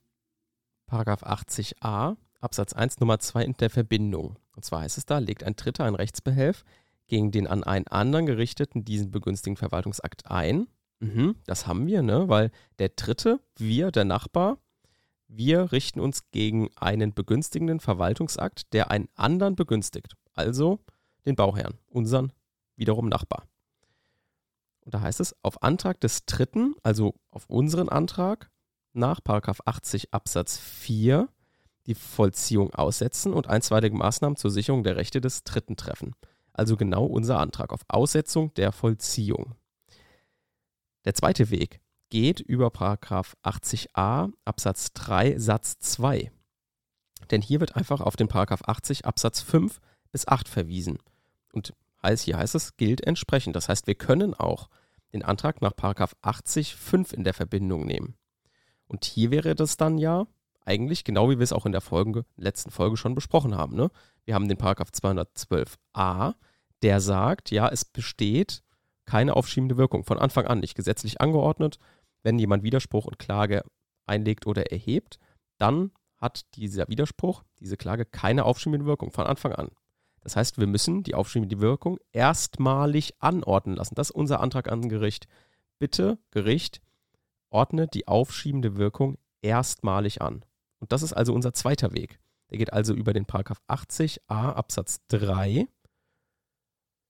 Paragraph 0.87 1.23
80a 1.23 2.17
Absatz 2.41 2.73
1 2.73 2.99
Nummer 2.99 3.19
2 3.19 3.45
in 3.45 3.53
der 3.53 3.69
Verbindung. 3.69 4.37
Und 4.55 4.65
zwar 4.65 4.81
heißt 4.81 4.97
es 4.97 5.05
da, 5.05 5.19
legt 5.19 5.43
ein 5.43 5.55
Dritter 5.55 5.83
ein 5.83 5.93
Rechtsbehelf 5.93 6.65
gegen 7.05 7.29
den 7.29 7.45
an 7.45 7.63
einen 7.63 7.85
anderen 7.87 8.25
gerichteten 8.25 8.83
diesen 8.83 9.11
begünstigten 9.11 9.57
Verwaltungsakt 9.57 10.25
ein. 10.25 10.67
Mhm, 10.99 11.35
das 11.45 11.67
haben 11.67 11.85
wir, 11.85 12.01
ne? 12.01 12.27
Weil 12.29 12.49
der 12.79 12.89
Dritte, 12.89 13.41
wir, 13.57 13.91
der 13.91 14.05
Nachbar, 14.05 14.57
wir 15.29 15.71
richten 15.71 15.99
uns 15.99 16.31
gegen 16.31 16.69
einen 16.75 17.13
begünstigenden 17.13 17.79
Verwaltungsakt, 17.79 18.73
der 18.73 18.91
einen 18.91 19.07
anderen 19.15 19.55
begünstigt. 19.55 20.15
Also 20.33 20.79
den 21.25 21.35
Bauherrn, 21.35 21.77
unseren 21.87 22.33
wiederum 22.75 23.07
Nachbar. 23.07 23.47
Und 24.81 24.95
da 24.95 25.01
heißt 25.01 25.19
es, 25.19 25.35
auf 25.43 25.61
Antrag 25.61 26.01
des 26.01 26.25
Dritten, 26.25 26.75
also 26.81 27.13
auf 27.29 27.45
unseren 27.47 27.89
Antrag, 27.89 28.49
nach 28.93 29.21
80 29.23 30.13
Absatz 30.13 30.57
4 30.57 31.29
die 31.85 31.93
Vollziehung 31.93 32.73
aussetzen 32.73 33.33
und 33.33 33.47
einstweilige 33.47 33.95
Maßnahmen 33.95 34.35
zur 34.35 34.49
Sicherung 34.49 34.83
der 34.83 34.95
Rechte 34.95 35.21
des 35.21 35.43
Dritten 35.43 35.75
treffen. 35.75 36.15
Also 36.53 36.75
genau 36.75 37.05
unser 37.05 37.39
Antrag 37.39 37.71
auf 37.71 37.81
Aussetzung 37.87 38.53
der 38.55 38.71
Vollziehung. 38.71 39.53
Der 41.05 41.13
zweite 41.13 41.51
Weg 41.51 41.79
geht 42.09 42.39
über 42.39 42.67
80a 42.67 44.31
Absatz 44.45 44.93
3 44.93 45.37
Satz 45.37 45.79
2. 45.79 46.31
Denn 47.31 47.41
hier 47.41 47.59
wird 47.59 47.75
einfach 47.75 48.01
auf 48.01 48.15
den 48.15 48.29
80 48.31 49.05
Absatz 49.05 49.41
5 49.41 49.79
bis 50.11 50.27
8 50.27 50.47
verwiesen. 50.47 50.97
Und 51.53 51.73
heißt, 52.01 52.25
hier 52.25 52.37
heißt 52.37 52.55
es, 52.55 52.77
gilt 52.77 53.01
entsprechend. 53.05 53.55
Das 53.55 53.69
heißt, 53.69 53.87
wir 53.87 53.95
können 53.95 54.33
auch 54.33 54.69
den 55.13 55.23
Antrag 55.23 55.61
nach 55.61 55.73
80 56.21 56.75
5 56.75 57.13
in 57.13 57.23
der 57.23 57.33
Verbindung 57.33 57.85
nehmen. 57.85 58.15
Und 58.87 59.05
hier 59.05 59.31
wäre 59.31 59.55
das 59.55 59.77
dann 59.77 59.97
ja 59.97 60.27
eigentlich 60.65 61.03
genau 61.03 61.29
wie 61.29 61.39
wir 61.39 61.43
es 61.43 61.53
auch 61.53 61.65
in 61.65 61.71
der 61.71 61.81
Folge, 61.81 62.25
letzten 62.37 62.69
Folge 62.69 62.97
schon 62.97 63.15
besprochen 63.15 63.57
haben. 63.57 63.75
Ne? 63.75 63.89
Wir 64.25 64.35
haben 64.35 64.47
den 64.47 64.57
Paragraph 64.57 64.89
212a, 64.89 66.35
der 66.83 67.01
sagt, 67.01 67.51
ja, 67.51 67.67
es 67.67 67.85
besteht 67.85 68.63
keine 69.05 69.35
aufschiebende 69.35 69.77
Wirkung 69.77 70.03
von 70.03 70.19
Anfang 70.19 70.45
an, 70.45 70.59
nicht 70.59 70.75
gesetzlich 70.75 71.19
angeordnet. 71.19 71.79
Wenn 72.23 72.39
jemand 72.39 72.63
Widerspruch 72.63 73.05
und 73.05 73.19
Klage 73.19 73.63
einlegt 74.05 74.47
oder 74.47 74.71
erhebt, 74.71 75.19
dann 75.57 75.91
hat 76.17 76.45
dieser 76.55 76.87
Widerspruch, 76.89 77.43
diese 77.59 77.77
Klage 77.77 78.05
keine 78.05 78.45
aufschiebende 78.45 78.85
Wirkung 78.85 79.11
von 79.11 79.25
Anfang 79.25 79.53
an. 79.53 79.69
Das 80.21 80.35
heißt, 80.35 80.57
wir 80.57 80.67
müssen 80.67 81.03
die 81.03 81.15
aufschiebende 81.15 81.61
Wirkung 81.61 81.97
erstmalig 82.11 83.13
anordnen 83.19 83.75
lassen. 83.75 83.95
Das 83.95 84.09
ist 84.09 84.15
unser 84.15 84.41
Antrag 84.41 84.69
an 84.69 84.89
Gericht. 84.89 85.27
Bitte, 85.79 86.17
Gericht, 86.31 86.81
ordne 87.49 87.87
die 87.87 88.07
aufschiebende 88.07 88.75
Wirkung 88.75 89.17
erstmalig 89.41 90.21
an. 90.21 90.43
Und 90.79 90.91
das 90.91 91.03
ist 91.03 91.13
also 91.13 91.33
unser 91.33 91.53
zweiter 91.53 91.93
Weg. 91.93 92.19
Der 92.49 92.57
geht 92.57 92.73
also 92.73 92.93
über 92.93 93.13
den 93.13 93.25
Paragraph 93.25 93.61
80a 93.67 94.53
Absatz 94.53 95.05
3 95.07 95.67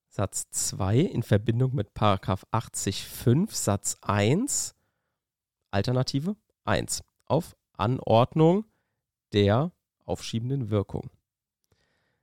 Satz 0.10 0.50
2 0.50 1.00
in 1.00 1.24
Verbindung 1.24 1.76
mit 1.76 1.94
Paragraph 1.94 2.44
80.5 2.52 3.54
Satz 3.54 3.98
1 4.02 4.76
Alternative 5.72 6.36
1 6.66 7.04
auf 7.26 7.56
Anordnung 7.74 8.66
der 9.34 9.72
aufschiebenden 10.06 10.70
Wirkung. 10.70 11.10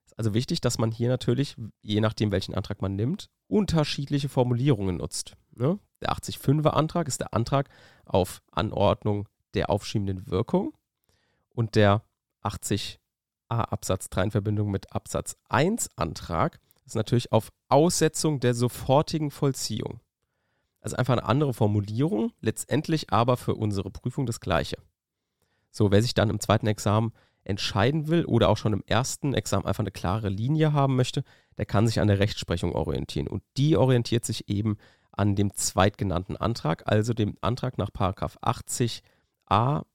Es 0.05 0.13
ist 0.13 0.19
also 0.19 0.35
wichtig, 0.35 0.61
dass 0.61 0.79
man 0.79 0.91
hier 0.91 1.09
natürlich, 1.09 1.57
je 1.83 2.01
nachdem 2.01 2.33
welchen 2.33 2.55
Antrag 2.55 2.83
man 2.83 2.97
nimmt, 2.97 3.29
unterschiedliche 3.49 4.29
Formulierungen 4.29 4.97
nutzt. 4.97 5.37
Ne? 5.53 5.79
Der 6.01 6.11
80.5er 6.13 6.71
Antrag 6.71 7.09
ist 7.09 7.21
der 7.21 7.33
Antrag 7.33 7.69
auf 8.05 8.43
Anordnung 8.51 9.29
der 9.55 9.71
aufschiebenden 9.71 10.27
Wirkung 10.27 10.77
und 11.49 11.75
der 11.75 12.03
80a 12.43 12.99
Absatz 13.49 14.09
3 14.11 14.25
in 14.25 14.31
Verbindung 14.31 14.71
mit 14.71 14.93
Absatz 14.93 15.37
1 15.49 15.91
Antrag 15.97 16.59
ist 16.85 16.95
natürlich 16.95 17.33
auf 17.33 17.53
Aussetzung 17.69 18.41
der 18.41 18.55
sofortigen 18.55 19.31
Vollziehung. 19.31 20.01
Also 20.87 20.99
einfach 20.99 21.15
eine 21.15 21.25
andere 21.25 21.53
Formulierung, 21.53 22.31
letztendlich 22.41 23.13
aber 23.13 23.37
für 23.37 23.57
unsere 23.57 23.91
Prüfung 23.91 24.25
das 24.25 24.39
gleiche. 24.39 24.77
So, 25.73 25.91
wer 25.91 26.01
sich 26.01 26.15
dann 26.15 26.31
im 26.31 26.39
zweiten 26.39 26.69
Examen 26.69 27.13
entscheiden 27.43 28.07
will 28.07 28.25
oder 28.25 28.49
auch 28.49 28.57
schon 28.57 28.73
im 28.73 28.85
ersten 28.87 29.35
Examen 29.35 29.67
einfach 29.67 29.81
eine 29.81 29.91
klare 29.91 30.29
Linie 30.29 30.73
haben 30.73 30.95
möchte, 30.95 31.25
der 31.59 31.67
kann 31.67 31.89
sich 31.89 31.99
an 31.99 32.07
der 32.07 32.21
Rechtsprechung 32.21 32.73
orientieren. 32.73 33.27
Und 33.27 33.43
die 33.57 33.77
orientiert 33.77 34.25
sich 34.25 34.49
eben 34.49 34.77
an 35.11 35.35
dem 35.35 35.53
zweitgenannten 35.55 36.37
Antrag, 36.37 36.85
also 36.87 37.15
dem 37.15 37.37
Antrag 37.41 37.79
nach 37.79 37.91
80a 37.91 39.03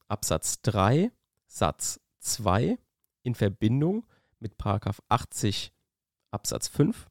Absatz 0.08 0.60
3 0.60 1.10
Satz 1.46 2.00
2 2.18 2.76
in 3.22 3.34
Verbindung 3.34 4.04
mit 4.40 4.62
80 4.62 5.72
Absatz 6.30 6.68
5 6.68 7.08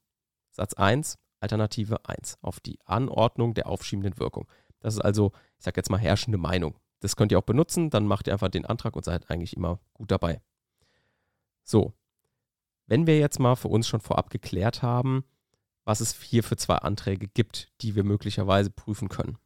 Satz 0.52 0.76
1 0.76 1.18
Alternative 1.42 2.06
1 2.08 2.38
auf 2.42 2.60
die 2.60 2.80
Anordnung 2.86 3.54
der 3.54 3.68
aufschiebenden 3.68 4.18
Wirkung. 4.20 4.48
Das 4.80 4.96
ist 4.96 5.02
also, 5.02 5.32
ich 5.58 5.66
sage 5.66 5.78
jetzt 5.78 5.90
mal, 5.90 5.98
herrschende 5.98 6.38
Meinung. 6.38 6.76
Das 7.00 7.16
könnt 7.16 7.32
ihr 7.32 7.40
auch 7.40 7.44
benutzen, 7.44 7.90
dann 7.90 8.06
macht 8.06 8.28
ihr 8.28 8.34
einfach 8.34 8.50
den 8.50 8.66
Antrag 8.66 8.96
und 8.96 9.04
seid 9.04 9.30
eigentlich 9.30 9.56
immer 9.58 9.80
gut 9.94 10.12
dabei. 10.12 10.42
So, 11.64 11.94
wenn 12.88 13.08
wir 13.08 13.20
jetzt 13.20 13.40
mal 13.40 13.56
für 13.56 13.70
uns 13.70 13.88
schon 13.88 14.02
vorab 14.02 14.30
geklärt 14.30 14.82
haben, 14.82 15.24
was 15.84 16.00
es 16.00 16.22
hier 16.22 16.44
für 16.44 16.58
zwei 16.58 16.76
Anträge 16.76 17.28
gibt, 17.28 17.70
die 17.82 17.96
wir 17.96 18.04
möglicherweise 18.04 18.70
prüfen 18.70 19.10
können. 19.10 19.38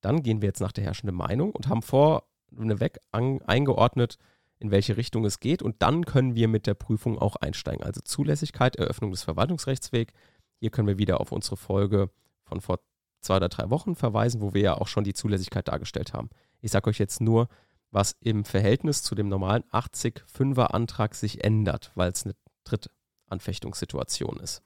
Dann 0.00 0.22
gehen 0.22 0.40
wir 0.40 0.48
jetzt 0.48 0.60
nach 0.60 0.72
der 0.72 0.84
herrschenden 0.84 1.16
Meinung 1.16 1.50
und 1.50 1.68
haben 1.68 1.82
vorneweg 1.82 2.98
eingeordnet, 3.10 4.18
in 4.60 4.70
welche 4.70 4.96
Richtung 4.96 5.24
es 5.24 5.40
geht 5.40 5.62
und 5.62 5.82
dann 5.82 6.04
können 6.04 6.34
wir 6.34 6.48
mit 6.48 6.66
der 6.66 6.74
Prüfung 6.74 7.18
auch 7.18 7.36
einsteigen. 7.36 7.84
Also 7.84 8.00
Zulässigkeit, 8.02 8.76
Eröffnung 8.76 9.10
des 9.10 9.22
Verwaltungsrechtswegs. 9.22 10.12
Hier 10.58 10.70
können 10.70 10.88
wir 10.88 10.98
wieder 10.98 11.20
auf 11.20 11.32
unsere 11.32 11.56
Folge 11.56 12.10
von 12.44 12.60
vor 12.60 12.80
zwei 13.20 13.36
oder 13.36 13.48
drei 13.48 13.70
Wochen 13.70 13.94
verweisen, 13.94 14.40
wo 14.40 14.54
wir 14.54 14.62
ja 14.62 14.74
auch 14.74 14.88
schon 14.88 15.04
die 15.04 15.14
Zulässigkeit 15.14 15.68
dargestellt 15.68 16.12
haben. 16.12 16.30
Ich 16.60 16.70
sage 16.70 16.90
euch 16.90 16.98
jetzt 16.98 17.20
nur, 17.20 17.48
was 17.90 18.16
im 18.20 18.44
Verhältnis 18.44 19.02
zu 19.02 19.14
dem 19.14 19.28
normalen 19.28 19.64
80-5er 19.72 20.66
Antrag 20.66 21.14
sich 21.14 21.44
ändert, 21.44 21.92
weil 21.94 22.10
es 22.10 22.24
eine 22.24 22.34
Drittanfechtungssituation 22.64 24.38
ist. 24.40 24.62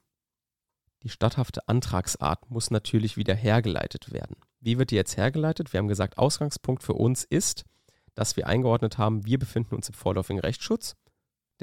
Die 1.03 1.09
statthafte 1.09 1.67
Antragsart 1.67 2.49
muss 2.49 2.71
natürlich 2.71 3.17
wieder 3.17 3.35
hergeleitet 3.35 4.13
werden. 4.13 4.37
Wie 4.59 4.77
wird 4.77 4.91
die 4.91 4.95
jetzt 4.95 5.17
hergeleitet? 5.17 5.73
Wir 5.73 5.79
haben 5.79 5.89
gesagt, 5.89 6.17
Ausgangspunkt 6.17 6.83
für 6.83 6.93
uns 6.93 7.23
ist, 7.23 7.65
dass 8.15 8.37
wir 8.37 8.47
eingeordnet 8.47 8.97
haben, 8.97 9.25
wir 9.25 9.39
befinden 9.39 9.75
uns 9.75 9.89
im 9.89 9.95
vorläufigen 9.95 10.39
Rechtsschutz. 10.39 10.95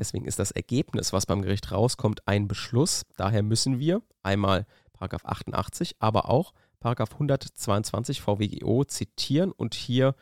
Deswegen 0.00 0.24
ist 0.24 0.38
das 0.38 0.50
Ergebnis, 0.50 1.12
was 1.12 1.26
beim 1.26 1.42
Gericht 1.42 1.70
rauskommt, 1.70 2.26
ein 2.26 2.48
Beschluss. 2.48 3.02
Daher 3.18 3.42
müssen 3.42 3.78
wir 3.78 4.02
einmal 4.22 4.66
88, 4.98 5.96
aber 5.98 6.28
auch 6.28 6.52
Paragraph 6.80 7.12
122 7.12 8.22
VWGO 8.22 8.84
zitieren 8.84 9.52
und 9.52 9.74
hier 9.74 10.14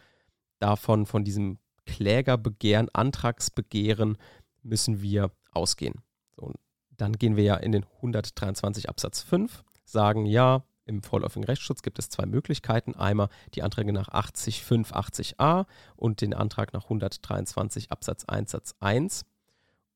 davon, 0.58 1.06
von 1.06 1.24
diesem 1.24 1.58
Klägerbegehren, 1.86 2.88
Antragsbegehren 2.92 4.18
müssen 4.62 5.00
wir 5.00 5.30
ausgehen. 5.52 6.02
So, 6.36 6.52
dann 6.96 7.12
gehen 7.12 7.36
wir 7.36 7.44
ja 7.44 7.54
in 7.54 7.72
den 7.72 7.84
123 7.84 8.88
Absatz 8.88 9.22
5, 9.22 9.64
sagen 9.84 10.26
ja, 10.26 10.64
im 10.86 11.02
vorläufigen 11.02 11.44
Rechtsschutz 11.44 11.82
gibt 11.82 11.98
es 11.98 12.08
zwei 12.08 12.24
Möglichkeiten. 12.26 12.94
Einmal 12.94 13.28
die 13.54 13.62
Anträge 13.62 13.92
nach 13.92 14.08
80.5 14.08 14.92
80a 14.92 15.66
und 15.96 16.22
den 16.22 16.34
Antrag 16.34 16.72
nach 16.72 16.84
123 16.84 17.92
Absatz 17.92 18.24
1 18.24 18.50
Satz 18.50 18.74
1. 18.80 19.24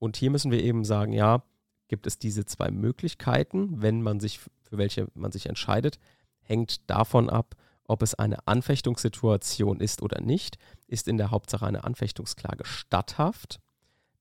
Und 0.02 0.16
hier 0.16 0.32
müssen 0.32 0.50
wir 0.50 0.60
eben 0.64 0.84
sagen, 0.84 1.12
ja, 1.12 1.44
gibt 1.86 2.08
es 2.08 2.18
diese 2.18 2.44
zwei 2.44 2.72
Möglichkeiten, 2.72 3.82
wenn 3.82 4.02
man 4.02 4.18
sich, 4.18 4.40
für 4.40 4.76
welche 4.76 5.06
man 5.14 5.30
sich 5.30 5.46
entscheidet, 5.46 6.00
hängt 6.40 6.90
davon 6.90 7.30
ab, 7.30 7.54
ob 7.84 8.02
es 8.02 8.16
eine 8.16 8.44
Anfechtungssituation 8.48 9.78
ist 9.78 10.02
oder 10.02 10.20
nicht. 10.20 10.58
Ist 10.88 11.06
in 11.06 11.18
der 11.18 11.30
Hauptsache 11.30 11.64
eine 11.66 11.84
Anfechtungsklage 11.84 12.64
statthaft, 12.64 13.60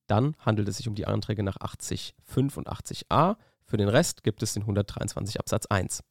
dann 0.06 0.36
handelt 0.38 0.68
es 0.68 0.78
sich 0.78 0.88
um 0.88 0.94
die 0.94 1.08
Anträge 1.08 1.42
nach 1.42 1.58
80.5 1.58 2.58
und 2.58 2.70
80a. 2.70 3.38
Für 3.66 3.78
den 3.78 3.90
Rest 3.90 4.22
gibt 4.22 4.44
es 4.44 4.54
den 4.54 4.62
123 4.62 5.40
Absatz 5.40 5.66
1. 5.66 6.04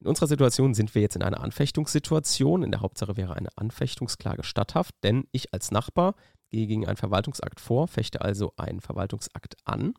In 0.00 0.08
unserer 0.08 0.26
Situation 0.26 0.74
sind 0.74 0.92
wir 0.96 1.02
jetzt 1.02 1.14
in 1.14 1.22
einer 1.22 1.40
Anfechtungssituation. 1.40 2.64
In 2.64 2.72
der 2.72 2.80
Hauptsache 2.80 3.16
wäre 3.16 3.36
eine 3.36 3.50
Anfechtungsklage 3.54 4.42
statthaft, 4.42 4.96
denn 5.04 5.28
ich 5.30 5.54
als 5.54 5.70
Nachbar 5.70 6.16
gehe 6.52 6.66
gegen 6.66 6.86
einen 6.86 6.96
Verwaltungsakt 6.96 7.58
vor, 7.58 7.88
fechte 7.88 8.20
also 8.20 8.52
einen 8.56 8.80
Verwaltungsakt 8.80 9.56
an. 9.64 9.94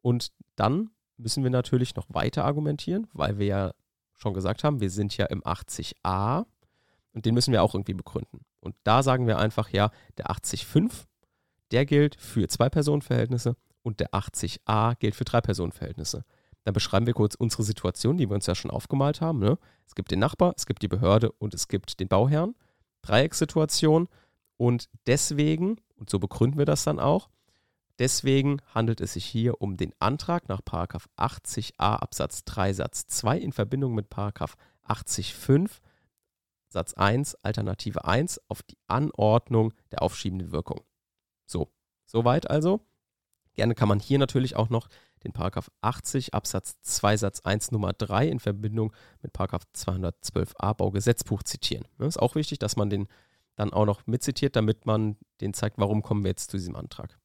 Und 0.00 0.32
dann 0.56 0.90
müssen 1.16 1.44
wir 1.44 1.50
natürlich 1.50 1.94
noch 1.94 2.06
weiter 2.08 2.44
argumentieren, 2.44 3.06
weil 3.12 3.38
wir 3.38 3.46
ja 3.46 3.74
schon 4.14 4.34
gesagt 4.34 4.64
haben, 4.64 4.80
wir 4.80 4.90
sind 4.90 5.16
ja 5.16 5.26
im 5.26 5.42
80a 5.42 6.46
und 7.12 7.26
den 7.26 7.34
müssen 7.34 7.52
wir 7.52 7.62
auch 7.62 7.74
irgendwie 7.74 7.94
begründen. 7.94 8.44
Und 8.60 8.74
da 8.82 9.02
sagen 9.02 9.26
wir 9.26 9.38
einfach, 9.38 9.68
ja, 9.68 9.90
der 10.16 10.26
80.5, 10.26 11.04
der 11.70 11.86
gilt 11.86 12.16
für 12.16 12.48
Zwei-Personen-Verhältnisse 12.48 13.56
und 13.82 14.00
der 14.00 14.10
80a 14.12 14.96
gilt 14.98 15.14
für 15.14 15.24
Drei-Personen-Verhältnisse. 15.24 16.24
Dann 16.64 16.74
beschreiben 16.74 17.06
wir 17.06 17.14
kurz 17.14 17.34
unsere 17.34 17.64
Situation, 17.64 18.16
die 18.16 18.28
wir 18.28 18.34
uns 18.34 18.46
ja 18.46 18.54
schon 18.54 18.70
aufgemalt 18.70 19.20
haben. 19.20 19.40
Ne? 19.40 19.58
Es 19.86 19.94
gibt 19.94 20.10
den 20.10 20.20
Nachbar, 20.20 20.54
es 20.56 20.66
gibt 20.66 20.82
die 20.82 20.88
Behörde 20.88 21.32
und 21.32 21.54
es 21.54 21.68
gibt 21.68 21.98
den 22.00 22.08
Bauherrn. 22.08 22.54
Dreieckssituation. 23.02 24.08
Und 24.62 24.88
deswegen, 25.08 25.80
und 25.96 26.08
so 26.08 26.20
begründen 26.20 26.56
wir 26.56 26.66
das 26.66 26.84
dann 26.84 27.00
auch, 27.00 27.30
deswegen 27.98 28.62
handelt 28.72 29.00
es 29.00 29.14
sich 29.14 29.24
hier 29.24 29.60
um 29.60 29.76
den 29.76 29.92
Antrag 29.98 30.48
nach 30.48 30.60
80a 30.60 31.72
Absatz 31.78 32.44
3 32.44 32.72
Satz 32.72 33.08
2 33.08 33.38
in 33.38 33.50
Verbindung 33.50 33.92
mit 33.92 34.06
80.5 34.12 35.68
Satz 36.68 36.94
1 36.94 37.34
Alternative 37.42 38.04
1 38.04 38.40
auf 38.46 38.62
die 38.62 38.78
Anordnung 38.86 39.74
der 39.90 40.00
aufschiebenden 40.00 40.52
Wirkung. 40.52 40.82
So, 41.44 41.72
soweit 42.06 42.48
also. 42.48 42.86
Gerne 43.54 43.74
kann 43.74 43.88
man 43.88 43.98
hier 43.98 44.20
natürlich 44.20 44.54
auch 44.54 44.70
noch 44.70 44.86
den 45.24 45.32
Paragraph 45.32 45.72
80 45.80 46.34
Absatz 46.34 46.80
2 46.82 47.16
Satz 47.16 47.40
1 47.40 47.72
Nummer 47.72 47.94
3 47.94 48.28
in 48.28 48.38
Verbindung 48.38 48.92
mit 49.22 49.32
Paragraph 49.32 49.64
212a 49.74 50.72
Baugesetzbuch 50.74 51.42
zitieren. 51.42 51.88
Das 51.98 52.10
ist 52.10 52.22
auch 52.22 52.36
wichtig, 52.36 52.60
dass 52.60 52.76
man 52.76 52.90
den 52.90 53.08
dann 53.56 53.72
auch 53.72 53.86
noch 53.86 54.06
mitzitiert, 54.06 54.56
damit 54.56 54.86
man 54.86 55.16
den 55.40 55.54
zeigt, 55.54 55.78
warum 55.78 56.02
kommen 56.02 56.24
wir 56.24 56.30
jetzt 56.30 56.50
zu 56.50 56.56
diesem 56.56 56.76
Antrag. 56.76 57.18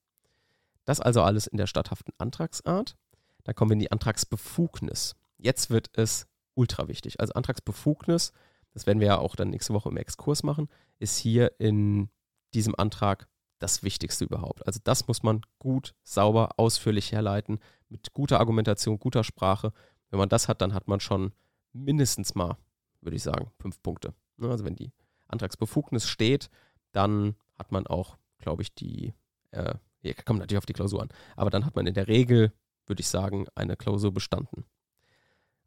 Das 0.86 1.00
also 1.00 1.22
alles 1.22 1.48
in 1.48 1.58
der 1.58 1.68
statthaften 1.68 2.14
Antragsart. 2.18 2.96
Dann 3.44 3.56
kommen 3.56 3.72
wir 3.72 3.74
in 3.74 3.80
die 3.80 3.92
Antragsbefugnis. 3.92 5.16
Jetzt 5.38 5.70
wird 5.70 5.90
es 5.94 6.28
ultra 6.54 6.88
wichtig. 6.88 7.20
Also 7.20 7.34
Antragsbefugnis, 7.34 8.34
das 8.74 8.86
werden 8.86 9.00
wir 9.00 9.08
ja 9.08 9.18
auch 9.18 9.36
dann 9.36 9.50
nächste 9.50 9.74
Woche 9.74 9.90
im 9.90 9.98
Exkurs 9.98 10.44
machen, 10.44 10.70
ist 11.00 11.18
hier 11.18 11.52
in 11.60 12.10
diesem 12.54 12.76
Antrag 12.76 13.28
das 13.60 13.84
Wichtigste 13.84 14.26
überhaupt. 14.26 14.66
Also 14.66 14.80
das 14.84 15.08
muss 15.08 15.24
man 15.24 15.42
gut, 15.60 15.96
sauber, 16.04 16.52
ausführlich 16.58 17.12
herleiten, 17.12 17.60
mit 17.90 18.14
guter 18.14 18.40
Argumentation, 18.40 19.00
guter 19.00 19.24
Sprache. 19.24 19.74
Wenn 20.10 20.20
man 20.20 20.30
das 20.30 20.48
hat, 20.48 20.62
dann 20.62 20.74
hat 20.74 20.88
man 20.88 21.00
schon 21.00 21.34
mindestens 21.74 22.36
mal, 22.36 22.58
würde 23.02 23.16
ich 23.16 23.24
sagen, 23.24 23.52
fünf 23.60 23.82
Punkte. 23.82 24.14
Ne, 24.38 24.50
also 24.50 24.66
wenn 24.66 24.76
die 24.76 24.92
Antragsbefugnis 25.28 26.08
steht, 26.08 26.50
dann 26.92 27.36
hat 27.58 27.72
man 27.72 27.88
auch, 27.88 28.18
glaube 28.40 28.62
ich, 28.62 28.74
die, 28.74 29.14
äh, 29.52 29.76
hier 30.00 30.14
kommt 30.14 30.40
natürlich 30.40 30.60
auf 30.60 30.66
die 30.66 30.74
Klausur 30.74 31.02
an, 31.02 31.10
aber 31.36 31.50
dann 31.50 31.66
hat 31.66 31.76
man 31.76 31.88
in 31.88 31.94
der 31.94 32.08
Regel, 32.08 32.52
würde 32.86 33.02
ich 33.02 33.10
sagen, 33.10 33.48
eine 33.56 33.76
Klausur 33.76 34.14
bestanden. 34.14 34.66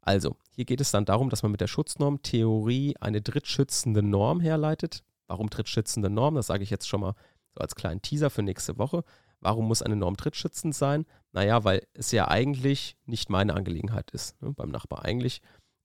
Also, 0.01 0.35
hier 0.55 0.65
geht 0.65 0.81
es 0.81 0.91
dann 0.91 1.05
darum, 1.05 1.29
dass 1.29 1.43
man 1.43 1.51
mit 1.51 1.61
der 1.61 1.67
Schutznorm 1.67 2.23
Theorie 2.23 2.95
eine 2.99 3.21
drittschützende 3.21 4.01
Norm 4.01 4.39
herleitet. 4.39 5.03
Warum 5.27 5.49
drittschützende 5.49 6.09
Norm? 6.09 6.35
Das 6.35 6.47
sage 6.47 6.63
ich 6.63 6.71
jetzt 6.71 6.87
schon 6.87 7.01
mal 7.01 7.13
so 7.53 7.61
als 7.61 7.75
kleinen 7.75 8.01
Teaser 8.01 8.31
für 8.31 8.41
nächste 8.41 8.79
Woche. 8.79 9.03
Warum 9.41 9.67
muss 9.67 9.81
eine 9.81 9.95
Norm 9.95 10.15
drittschützend 10.15 10.73
sein? 10.75 11.05
Naja, 11.33 11.63
weil 11.63 11.85
es 11.93 12.11
ja 12.11 12.27
eigentlich 12.27 12.95
nicht 13.05 13.29
meine 13.29 13.53
Angelegenheit 13.53 14.11
ist. 14.11 14.41
Ne? 14.41 14.53
Beim 14.53 14.69
Nachbar 14.69 15.05
eigentlich 15.05 15.41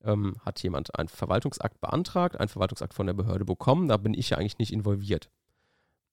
ähm, 0.07 0.37
hat 0.41 0.63
jemand 0.63 0.99
einen 0.99 1.09
Verwaltungsakt 1.09 1.81
beantragt, 1.81 2.39
einen 2.39 2.49
Verwaltungsakt 2.49 2.95
von 2.95 3.07
der 3.07 3.15
Behörde 3.15 3.45
bekommen, 3.45 3.89
da 3.89 3.97
bin 3.97 4.15
ich 4.15 4.31
ja 4.31 4.39
eigentlich 4.39 4.59
nicht 4.59 4.73
involviert. 4.73 5.31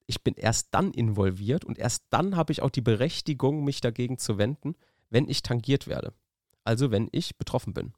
Ich 0.06 0.23
bin 0.23 0.34
erst 0.36 0.69
dann 0.71 0.91
involviert 0.91 1.63
und 1.63 1.77
erst 1.77 2.03
dann 2.10 2.36
habe 2.36 2.51
ich 2.51 2.62
auch 2.62 2.69
die 2.69 2.82
Berechtigung, 2.82 3.63
mich 3.63 3.79
dagegen 3.79 4.17
zu 4.17 4.38
wenden, 4.38 4.75
wenn 5.10 5.29
ich 5.29 5.41
tangiert 5.41 5.88
werde. 5.88 6.13
Also 6.65 6.91
wenn 6.91 7.08
ich 7.12 7.38
betroffen 7.38 7.73
bin. 7.73 7.93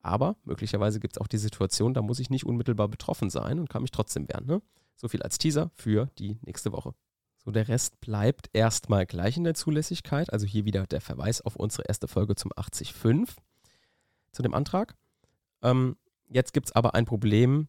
Aber 0.00 0.36
möglicherweise 0.44 1.00
gibt 1.00 1.16
es 1.16 1.20
auch 1.20 1.26
die 1.26 1.38
Situation, 1.38 1.94
da 1.94 2.02
muss 2.02 2.20
ich 2.20 2.30
nicht 2.30 2.46
unmittelbar 2.46 2.88
betroffen 2.88 3.30
sein 3.30 3.58
und 3.58 3.68
kann 3.68 3.82
mich 3.82 3.90
trotzdem 3.90 4.28
wehren. 4.28 4.46
Ne? 4.46 4.62
So 4.96 5.08
viel 5.08 5.22
als 5.22 5.38
Teaser 5.38 5.70
für 5.74 6.10
die 6.18 6.38
nächste 6.42 6.72
Woche. 6.72 6.94
So, 7.44 7.50
der 7.50 7.68
Rest 7.68 8.00
bleibt 8.00 8.50
erstmal 8.52 9.06
gleich 9.06 9.36
in 9.36 9.44
der 9.44 9.54
Zulässigkeit. 9.54 10.32
Also 10.32 10.46
hier 10.46 10.64
wieder 10.64 10.86
der 10.86 11.00
Verweis 11.00 11.40
auf 11.40 11.56
unsere 11.56 11.84
erste 11.88 12.08
Folge 12.08 12.36
zum 12.36 12.52
80.5 12.52 13.36
zu 14.32 14.42
dem 14.42 14.54
Antrag. 14.54 14.94
Ähm, 15.62 15.96
jetzt 16.28 16.52
gibt 16.52 16.68
es 16.68 16.72
aber 16.72 16.94
ein 16.94 17.04
Problem 17.04 17.68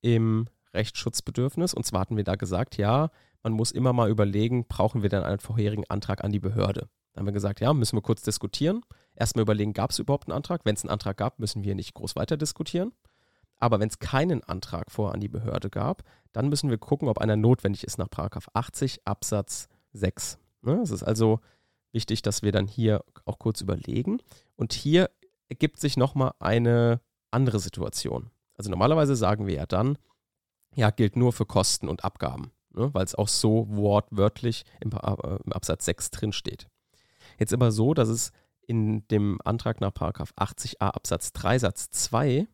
im 0.00 0.46
Rechtsschutzbedürfnis. 0.72 1.74
Und 1.74 1.84
zwar 1.84 2.02
hatten 2.02 2.16
wir 2.16 2.24
da 2.24 2.36
gesagt, 2.36 2.76
ja, 2.76 3.10
man 3.42 3.52
muss 3.52 3.72
immer 3.72 3.92
mal 3.92 4.10
überlegen, 4.10 4.66
brauchen 4.66 5.02
wir 5.02 5.08
denn 5.08 5.22
einen 5.22 5.40
vorherigen 5.40 5.84
Antrag 5.88 6.22
an 6.24 6.32
die 6.32 6.40
Behörde? 6.40 6.88
Dann 7.12 7.22
haben 7.22 7.26
wir 7.26 7.32
gesagt, 7.32 7.60
ja, 7.60 7.72
müssen 7.72 7.96
wir 7.96 8.02
kurz 8.02 8.22
diskutieren. 8.22 8.82
Erstmal 9.14 9.42
überlegen, 9.42 9.72
gab 9.72 9.90
es 9.90 9.98
überhaupt 9.98 10.28
einen 10.28 10.36
Antrag? 10.36 10.60
Wenn 10.64 10.74
es 10.74 10.84
einen 10.84 10.90
Antrag 10.90 11.16
gab, 11.16 11.38
müssen 11.38 11.64
wir 11.64 11.74
nicht 11.74 11.94
groß 11.94 12.16
weiter 12.16 12.36
diskutieren. 12.36 12.92
Aber 13.58 13.80
wenn 13.80 13.88
es 13.88 13.98
keinen 13.98 14.42
Antrag 14.44 14.90
vorher 14.90 15.14
an 15.14 15.20
die 15.20 15.28
Behörde 15.28 15.68
gab, 15.68 16.02
dann 16.32 16.48
müssen 16.48 16.70
wir 16.70 16.78
gucken, 16.78 17.08
ob 17.08 17.18
einer 17.18 17.36
notwendig 17.36 17.84
ist 17.84 17.98
nach 17.98 18.08
80 18.10 19.06
Absatz 19.06 19.68
6. 19.92 20.38
Ne? 20.62 20.80
Es 20.82 20.90
ist 20.90 21.02
also 21.02 21.40
wichtig, 21.92 22.22
dass 22.22 22.42
wir 22.42 22.52
dann 22.52 22.66
hier 22.66 23.04
auch 23.24 23.38
kurz 23.38 23.60
überlegen. 23.60 24.18
Und 24.56 24.72
hier 24.72 25.10
ergibt 25.50 25.78
sich 25.78 25.98
nochmal 25.98 26.32
eine 26.38 27.00
andere 27.30 27.60
Situation. 27.60 28.30
Also 28.56 28.70
normalerweise 28.70 29.16
sagen 29.16 29.46
wir 29.46 29.54
ja 29.54 29.66
dann, 29.66 29.98
ja, 30.74 30.90
gilt 30.90 31.16
nur 31.16 31.32
für 31.32 31.44
Kosten 31.44 31.88
und 31.88 32.04
Abgaben, 32.04 32.52
ne? 32.72 32.94
weil 32.94 33.04
es 33.04 33.14
auch 33.14 33.28
so 33.28 33.66
wortwörtlich 33.68 34.64
im, 34.80 34.92
äh, 34.92 35.38
im 35.44 35.52
Absatz 35.52 35.84
6 35.84 36.10
drin 36.12 36.32
steht. 36.32 36.68
Jetzt 37.38 37.52
aber 37.52 37.72
so, 37.72 37.92
dass 37.94 38.08
es 38.08 38.32
in 38.66 39.06
dem 39.08 39.38
Antrag 39.44 39.80
nach 39.80 39.92
80a 39.92 40.78
Absatz 40.78 41.32
3 41.32 41.58
Satz 41.58 41.90
2 41.90 42.46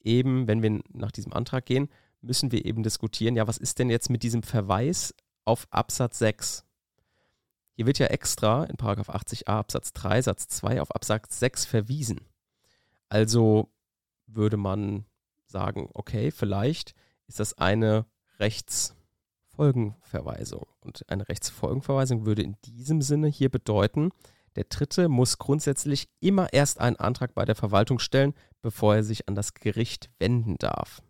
eben, 0.00 0.46
wenn 0.46 0.62
wir 0.62 0.80
nach 0.92 1.10
diesem 1.10 1.32
Antrag 1.32 1.64
gehen, 1.64 1.88
müssen 2.20 2.52
wir 2.52 2.64
eben 2.64 2.82
diskutieren, 2.82 3.36
ja, 3.36 3.46
was 3.46 3.58
ist 3.58 3.78
denn 3.78 3.90
jetzt 3.90 4.10
mit 4.10 4.22
diesem 4.22 4.42
Verweis 4.42 5.14
auf 5.44 5.66
Absatz 5.70 6.18
6? 6.18 6.64
Hier 7.78 7.86
wird 7.86 7.98
ja 8.00 8.08
extra 8.08 8.64
in 8.64 8.76
80a 8.76 9.46
Absatz 9.46 9.92
3 9.92 10.22
Satz 10.22 10.48
2 10.48 10.82
auf 10.82 10.92
Absatz 10.92 11.38
6 11.38 11.64
verwiesen. 11.64 12.22
Also 13.08 13.70
würde 14.26 14.56
man 14.56 15.04
sagen, 15.46 15.88
okay, 15.94 16.32
vielleicht 16.32 16.96
ist 17.28 17.38
das 17.38 17.56
eine 17.56 18.04
Rechtsfolgenverweisung. 18.40 20.66
Und 20.80 21.08
eine 21.08 21.28
Rechtsfolgenverweisung 21.28 22.26
würde 22.26 22.42
in 22.42 22.56
diesem 22.64 23.00
Sinne 23.00 23.28
hier 23.28 23.48
bedeuten, 23.48 24.10
der 24.56 24.64
Dritte 24.64 25.08
muss 25.08 25.38
grundsätzlich 25.38 26.08
immer 26.18 26.52
erst 26.52 26.80
einen 26.80 26.96
Antrag 26.96 27.32
bei 27.34 27.44
der 27.44 27.54
Verwaltung 27.54 28.00
stellen, 28.00 28.34
bevor 28.60 28.96
er 28.96 29.04
sich 29.04 29.28
an 29.28 29.36
das 29.36 29.54
Gericht 29.54 30.10
wenden 30.18 30.56
darf. 30.58 31.00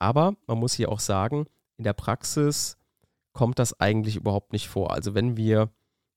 Aber 0.00 0.34
man 0.48 0.58
muss 0.58 0.74
hier 0.74 0.88
auch 0.88 0.98
sagen, 0.98 1.46
in 1.76 1.84
der 1.84 1.92
Praxis 1.92 2.76
kommt 3.32 3.58
das 3.58 3.78
eigentlich 3.80 4.16
überhaupt 4.16 4.52
nicht 4.52 4.68
vor. 4.68 4.92
Also 4.92 5.14
wenn 5.14 5.36
wir 5.36 5.70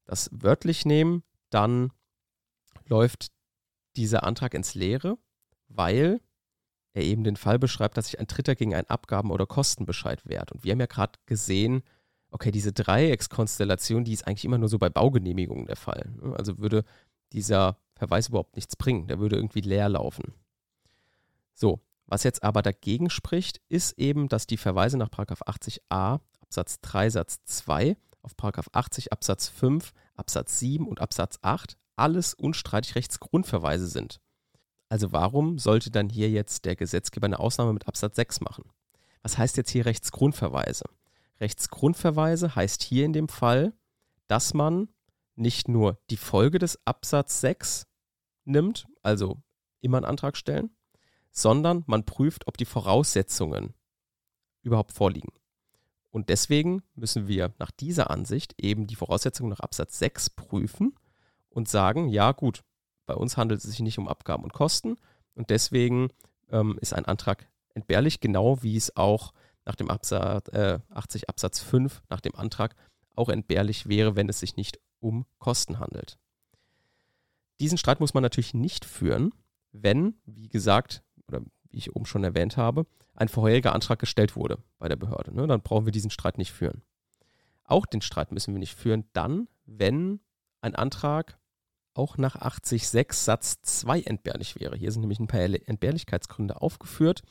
das 0.06 0.30
wörtlich 0.32 0.86
nehmen, 0.86 1.23
dann 1.49 1.91
läuft 2.88 3.32
dieser 3.95 4.23
Antrag 4.23 4.54
ins 4.54 4.73
Leere, 4.73 5.17
weil 5.67 6.19
er 6.93 7.04
eben 7.04 7.23
den 7.23 7.36
Fall 7.36 7.60
beschreibt, 7.60 7.97
dass 7.97 8.06
sich 8.06 8.19
ein 8.19 8.28
Dritter 8.28 8.56
gegen 8.56 8.76
einen 8.76 8.89
Abgaben- 8.89 9.32
oder 9.32 9.45
Kostenbescheid 9.45 10.26
wehrt. 10.26 10.52
Und 10.52 10.63
wir 10.63 10.71
haben 10.71 10.80
ja 10.80 10.86
gerade 10.86 11.19
gesehen, 11.26 11.84
okay, 12.30 12.52
diese 12.52 12.73
Dreieckskonstellation, 12.73 14.04
die 14.04 14.13
ist 14.13 14.28
eigentlich 14.28 14.45
immer 14.45 14.58
nur 14.58 14.69
so 14.69 14.80
bei 14.80 14.89
Baugenehmigungen 14.89 15.65
der 15.65 15.76
Fall. 15.76 16.12
Ne? 16.21 16.36
Also 16.36 16.58
würde 16.58 16.84
dieser 17.32 17.78
Verweis 17.95 18.30
überhaupt 18.30 18.56
nichts 18.56 18.76
bringen. 18.76 19.08
Der 19.08 19.19
würde 19.19 19.36
irgendwie 19.36 19.62
leer 19.62 19.89
laufen. 19.89 20.34
So, 21.54 21.80
was 22.06 22.23
jetzt 22.23 22.43
aber 22.43 22.62
dagegen 22.62 23.10
spricht, 23.10 23.62
ist 23.69 23.97
eben, 23.97 24.28
dass 24.28 24.47
die 24.47 24.58
Verweise 24.58 24.97
nach 24.97 25.10
80a 25.10 26.19
Absatz 26.54 26.82
3 26.82 27.10
Satz 27.10 27.44
2 27.46 27.98
auf 28.22 28.34
80 28.38 29.12
Absatz 29.12 29.48
5, 29.48 29.92
Absatz 30.13 30.60
7 30.60 30.88
und 30.88 31.02
Absatz 31.02 31.39
8 31.42 31.80
alles 31.96 32.36
unstreitig 32.36 32.94
Rechtsgrundverweise 32.94 33.88
sind. 33.88 34.22
Also 34.88 35.12
warum 35.12 35.58
sollte 35.58 35.89
dann 35.89 36.10
hier 36.10 36.30
jetzt 36.30 36.66
der 36.66 36.76
Gesetzgeber 36.76 37.26
eine 37.26 37.39
Ausnahme 37.39 37.74
mit 37.74 37.88
Absatz 37.88 38.18
6 38.18 38.42
machen? 38.42 38.66
Was 39.24 39.39
heißt 39.39 39.58
jetzt 39.58 39.72
hier 39.72 39.88
Rechtsgrundverweise? 39.88 40.84
Rechtsgrundverweise 41.39 42.56
heißt 42.56 42.84
hier 42.84 43.06
in 43.06 43.13
dem 43.13 43.30
Fall, 43.30 43.74
dass 44.28 44.54
man 44.54 44.89
nicht 45.34 45.68
nur 45.68 45.98
die 46.12 46.18
Folge 46.18 46.60
des 46.60 46.78
Absatz 46.86 47.42
6 47.42 47.88
nimmt, 48.46 48.86
also 49.02 49.42
immer 49.82 49.98
einen 49.98 50.06
Antrag 50.06 50.38
stellen, 50.38 50.70
sondern 51.32 51.84
man 51.88 52.06
prüft, 52.06 52.46
ob 52.46 52.58
die 52.58 52.66
Voraussetzungen 52.66 53.74
überhaupt 54.62 54.92
vorliegen. 54.92 55.32
Und 56.13 56.30
deswegen 56.30 56.84
müssen 56.93 57.28
wir 57.28 57.56
nach 57.58 57.71
dieser 57.71 58.12
Ansicht 58.12 58.54
eben 58.62 58.86
die 58.86 58.95
Voraussetzungen 58.95 59.49
nach 59.49 59.62
Absatz 59.62 59.97
6 59.97 60.30
prüfen 60.30 60.93
und 61.49 61.67
sagen, 61.67 62.08
ja 62.08 62.34
gut, 62.34 62.63
bei 63.08 63.15
uns 63.15 63.36
handelt 63.36 63.63
es 63.63 63.69
sich 63.69 63.80
nicht 63.80 63.97
um 63.97 64.08
Abgaben 64.08 64.43
und 64.43 64.54
Kosten 64.54 64.97
und 65.34 65.49
deswegen 65.49 66.10
ähm, 66.52 66.78
ist 66.80 66.93
ein 66.93 67.06
Antrag 67.06 67.49
entbehrlich, 67.73 68.19
genau 68.19 68.62
wie 68.62 68.78
es 68.78 68.95
auch 68.95 69.34
nach 69.65 69.73
dem 69.73 69.89
Absatz, 69.89 70.49
äh, 70.49 70.78
80 70.91 71.30
Absatz 71.30 71.60
5 71.62 72.04
nach 72.10 72.21
dem 72.21 72.36
Antrag 72.36 72.76
auch 73.15 73.30
entbehrlich 73.30 73.88
wäre, 73.88 74.15
wenn 74.15 74.30
es 74.30 74.39
sich 74.39 74.56
nicht 74.56 74.80
um 74.99 75.26
Kosten 75.39 75.80
handelt. 75.80 76.19
Diesen 77.60 77.80
Streit 77.80 77.99
muss 77.99 78.13
man 78.13 78.21
natürlich 78.21 78.54
nicht 78.54 78.86
führen, 78.86 79.34
wenn, 79.71 80.13
wie 80.26 80.49
gesagt, 80.49 81.02
oder 81.28 81.41
wie 81.74 81.80
ich 81.80 81.96
oben 81.96 82.06
schon 82.06 82.24
erwähnt 82.24 82.56
habe, 82.56 82.86
ein 83.16 83.28
vorheriger 83.28 83.74
Antrag 83.74 84.00
gestellt 84.00 84.36
wurde 84.36 84.60
bei 84.80 84.88
der 84.88 84.96
Behörde. 84.96 85.36
Ne? 85.36 85.48
Dann 85.48 85.62
brauchen 85.62 85.86
wir 85.86 85.92
diesen 85.92 86.12
Streit 86.12 86.38
nicht 86.38 86.54
führen. 86.54 86.82
Auch 87.66 87.86
den 87.86 88.02
Streit 88.02 88.32
müssen 88.32 88.54
wir 88.54 88.60
nicht 88.60 88.76
führen, 88.76 89.06
dann, 89.14 89.48
wenn 89.66 90.20
ein 90.62 90.76
Antrag 90.76 91.38
auch 91.94 92.18
nach 92.18 92.36
80.6 92.36 93.14
Satz 93.14 93.62
2 93.62 94.02
entbehrlich 94.02 94.60
wäre. 94.60 94.76
Hier 94.76 94.92
sind 94.92 95.02
nämlich 95.02 95.20
ein 95.20 95.28
paar 95.28 95.42
Entbehrlichkeitsgründe 95.42 96.62
aufgeführt, 96.62 97.22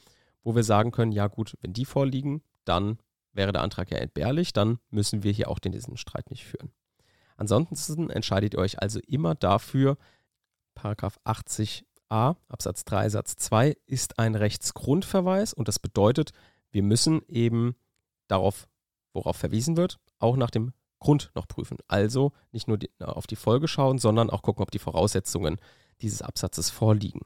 wo 0.43 0.55
wir 0.55 0.65
sagen 0.65 0.91
können, 0.91 1.13
ja 1.13 1.27
gut, 1.29 1.57
wenn 1.61 1.73
die 1.73 1.85
vorliegen, 1.85 2.43
dann 2.65 2.99
wäre 3.33 3.53
der 3.53 3.63
Antrag 3.63 3.91
ja 3.91 3.99
entbehrlich, 3.99 4.53
dann 4.53 4.79
müssen 4.91 5.23
wir 5.23 5.33
hier 5.33 5.49
auch 5.49 5.59
den, 5.59 5.73
diesen 5.73 5.97
Streit 5.97 6.31
nicht 6.31 6.45
führen. 6.45 6.73
Ansonsten 7.37 8.11
entscheidet 8.11 8.55
ihr 8.55 8.61
euch 8.61 8.81
also 8.81 9.01
immer 9.01 9.35
dafür, 9.35 9.97
Paragraph 10.75 11.19
80 11.25 11.87
a 12.13 12.37
Absatz 12.49 12.85
3 12.85 13.09
Satz 13.09 13.37
2 13.37 13.75
ist 13.87 14.19
ein 14.19 14.35
Rechtsgrundverweis 14.35 15.55
und 15.55 15.67
das 15.67 15.79
bedeutet, 15.79 16.33
wir 16.71 16.83
müssen 16.83 17.23
eben 17.27 17.75
darauf, 18.29 18.69
worauf 19.15 19.37
verwiesen 19.37 19.79
wird, 19.79 19.99
auch 20.19 20.37
nach 20.37 20.51
dem 20.51 20.73
Grund 21.01 21.33
noch 21.35 21.49
prüfen. 21.49 21.79
Also 21.89 22.33
nicht 22.53 22.69
nur 22.69 22.77
die, 22.77 22.91
auf 23.01 23.27
die 23.27 23.37
Folge 23.37 23.67
schauen, 23.67 23.99
sondern 23.99 24.31
auch 24.31 24.43
gucken, 24.43 24.63
ob 24.63 24.71
die 24.71 24.79
Voraussetzungen 24.79 25.57
dieses 26.03 26.21
Absatzes 26.21 26.69
vorliegen. 26.69 27.23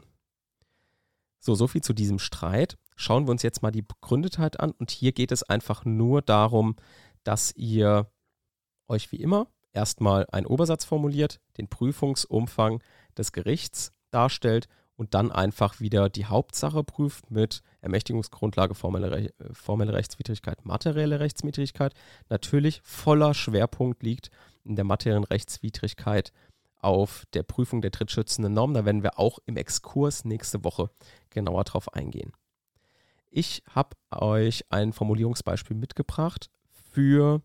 So, 1.41 1.55
soviel 1.55 1.83
zu 1.83 1.93
diesem 1.93 2.19
Streit. 2.19 2.79
Schauen 2.95 3.27
wir 3.27 3.33
uns 3.33 3.43
jetzt 3.43 3.63
mal 3.63 3.73
die 3.73 3.83
Begründetheit 3.83 4.61
an 4.61 4.71
und 4.71 4.91
hier 4.91 5.13
geht 5.13 5.33
es 5.33 5.43
einfach 5.43 5.85
nur 5.85 6.23
darum, 6.23 6.77
dass 7.25 7.53
ihr 7.57 8.11
euch 8.89 9.11
wie 9.11 9.17
immer 9.17 9.49
erstmal 9.73 10.27
einen 10.31 10.47
Obersatz 10.47 10.85
formuliert, 10.85 11.41
den 11.59 11.69
Prüfungsumfang 11.69 12.83
des 13.17 13.33
Gerichts 13.33 13.93
darstellt 14.17 14.67
und 14.97 15.15
dann 15.15 15.31
einfach 15.31 15.79
wieder 15.79 16.09
die 16.09 16.25
Hauptsache 16.25 16.83
prüft 16.83 17.31
mit 17.31 17.63
Ermächtigungsgrundlage, 17.83 18.75
formelle, 18.75 19.11
Re 19.11 19.31
formelle 19.53 19.93
Rechtswidrigkeit, 19.93 20.65
materielle 20.65 21.21
Rechtswidrigkeit. 21.21 21.93
Natürlich 22.31 22.81
voller 22.83 23.35
Schwerpunkt 23.35 24.03
liegt 24.03 24.31
in 24.65 24.75
der 24.75 24.87
materiellen 24.87 25.25
Rechtswidrigkeit 25.25 26.33
auf 26.79 27.25
der 27.35 27.43
Prüfung 27.43 27.83
der 27.83 27.91
drittschützenden 27.91 28.55
Norm. 28.55 28.75
Da 28.75 28.85
werden 28.85 29.03
wir 29.03 29.19
auch 29.19 29.39
im 29.45 29.57
Exkurs 29.57 30.25
nächste 30.25 30.65
Woche 30.65 30.91
genauer 31.31 31.65
drauf 31.65 31.93
eingehen. 31.93 32.33
Ich 33.31 33.63
habe 33.69 33.97
euch 34.11 34.65
ein 34.71 34.95
Formulierungsbeispiel 34.95 35.77
mitgebracht 35.77 36.49
für 36.71 37.43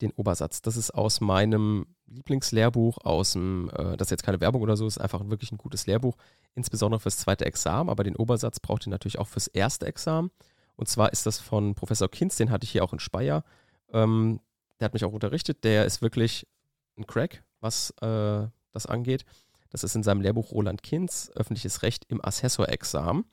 den 0.00 0.12
Obersatz. 0.12 0.62
Das 0.62 0.76
ist 0.76 0.92
aus 0.92 1.20
meinem 1.20 1.86
Lieblingslehrbuch 2.06 2.98
aus 3.04 3.32
dem, 3.32 3.70
äh, 3.74 3.96
das 3.96 4.06
ist 4.06 4.10
jetzt 4.10 4.22
keine 4.24 4.40
Werbung 4.40 4.62
oder 4.62 4.76
so, 4.76 4.86
ist 4.86 4.98
einfach 4.98 5.28
wirklich 5.28 5.52
ein 5.52 5.58
gutes 5.58 5.86
Lehrbuch, 5.86 6.16
insbesondere 6.54 7.00
fürs 7.00 7.18
zweite 7.18 7.44
Examen, 7.44 7.90
aber 7.90 8.04
den 8.04 8.16
Obersatz 8.16 8.60
braucht 8.60 8.86
ihr 8.86 8.90
natürlich 8.90 9.18
auch 9.18 9.28
fürs 9.28 9.48
erste 9.48 9.86
Examen. 9.86 10.30
Und 10.76 10.88
zwar 10.88 11.12
ist 11.12 11.26
das 11.26 11.38
von 11.38 11.74
Professor 11.74 12.10
Kinz, 12.10 12.36
den 12.36 12.50
hatte 12.50 12.64
ich 12.64 12.70
hier 12.70 12.84
auch 12.84 12.92
in 12.92 13.00
Speyer. 13.00 13.44
Ähm, 13.92 14.40
der 14.78 14.86
hat 14.86 14.94
mich 14.94 15.04
auch 15.04 15.12
unterrichtet, 15.12 15.64
der 15.64 15.84
ist 15.86 16.02
wirklich 16.02 16.46
ein 16.98 17.06
Crack, 17.06 17.42
was 17.60 17.90
äh, 18.02 18.46
das 18.72 18.86
angeht. 18.86 19.24
Das 19.70 19.84
ist 19.84 19.96
in 19.96 20.02
seinem 20.02 20.20
Lehrbuch 20.20 20.52
Roland 20.52 20.82
Kinz, 20.82 21.30
öffentliches 21.34 21.82
Recht 21.82 22.04
im 22.08 22.24
Assessorexamen 22.24 23.24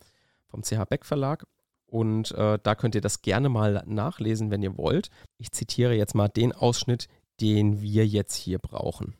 vom 0.48 0.64
CH 0.64 0.86
Beck 0.90 1.06
Verlag. 1.06 1.46
Und 1.86 2.32
äh, 2.32 2.58
da 2.62 2.76
könnt 2.76 2.96
ihr 2.96 3.02
das 3.02 3.22
gerne 3.22 3.50
mal 3.50 3.84
nachlesen, 3.86 4.50
wenn 4.50 4.64
ihr 4.64 4.78
wollt. 4.78 5.10
Ich 5.38 5.52
zitiere 5.52 5.94
jetzt 5.94 6.16
mal 6.16 6.28
den 6.28 6.52
Ausschnitt, 6.52 7.08
den 7.44 7.82
wir 7.82 8.08
jetzt 8.08 8.36
hier 8.36 8.58
brauchen. 8.58 9.16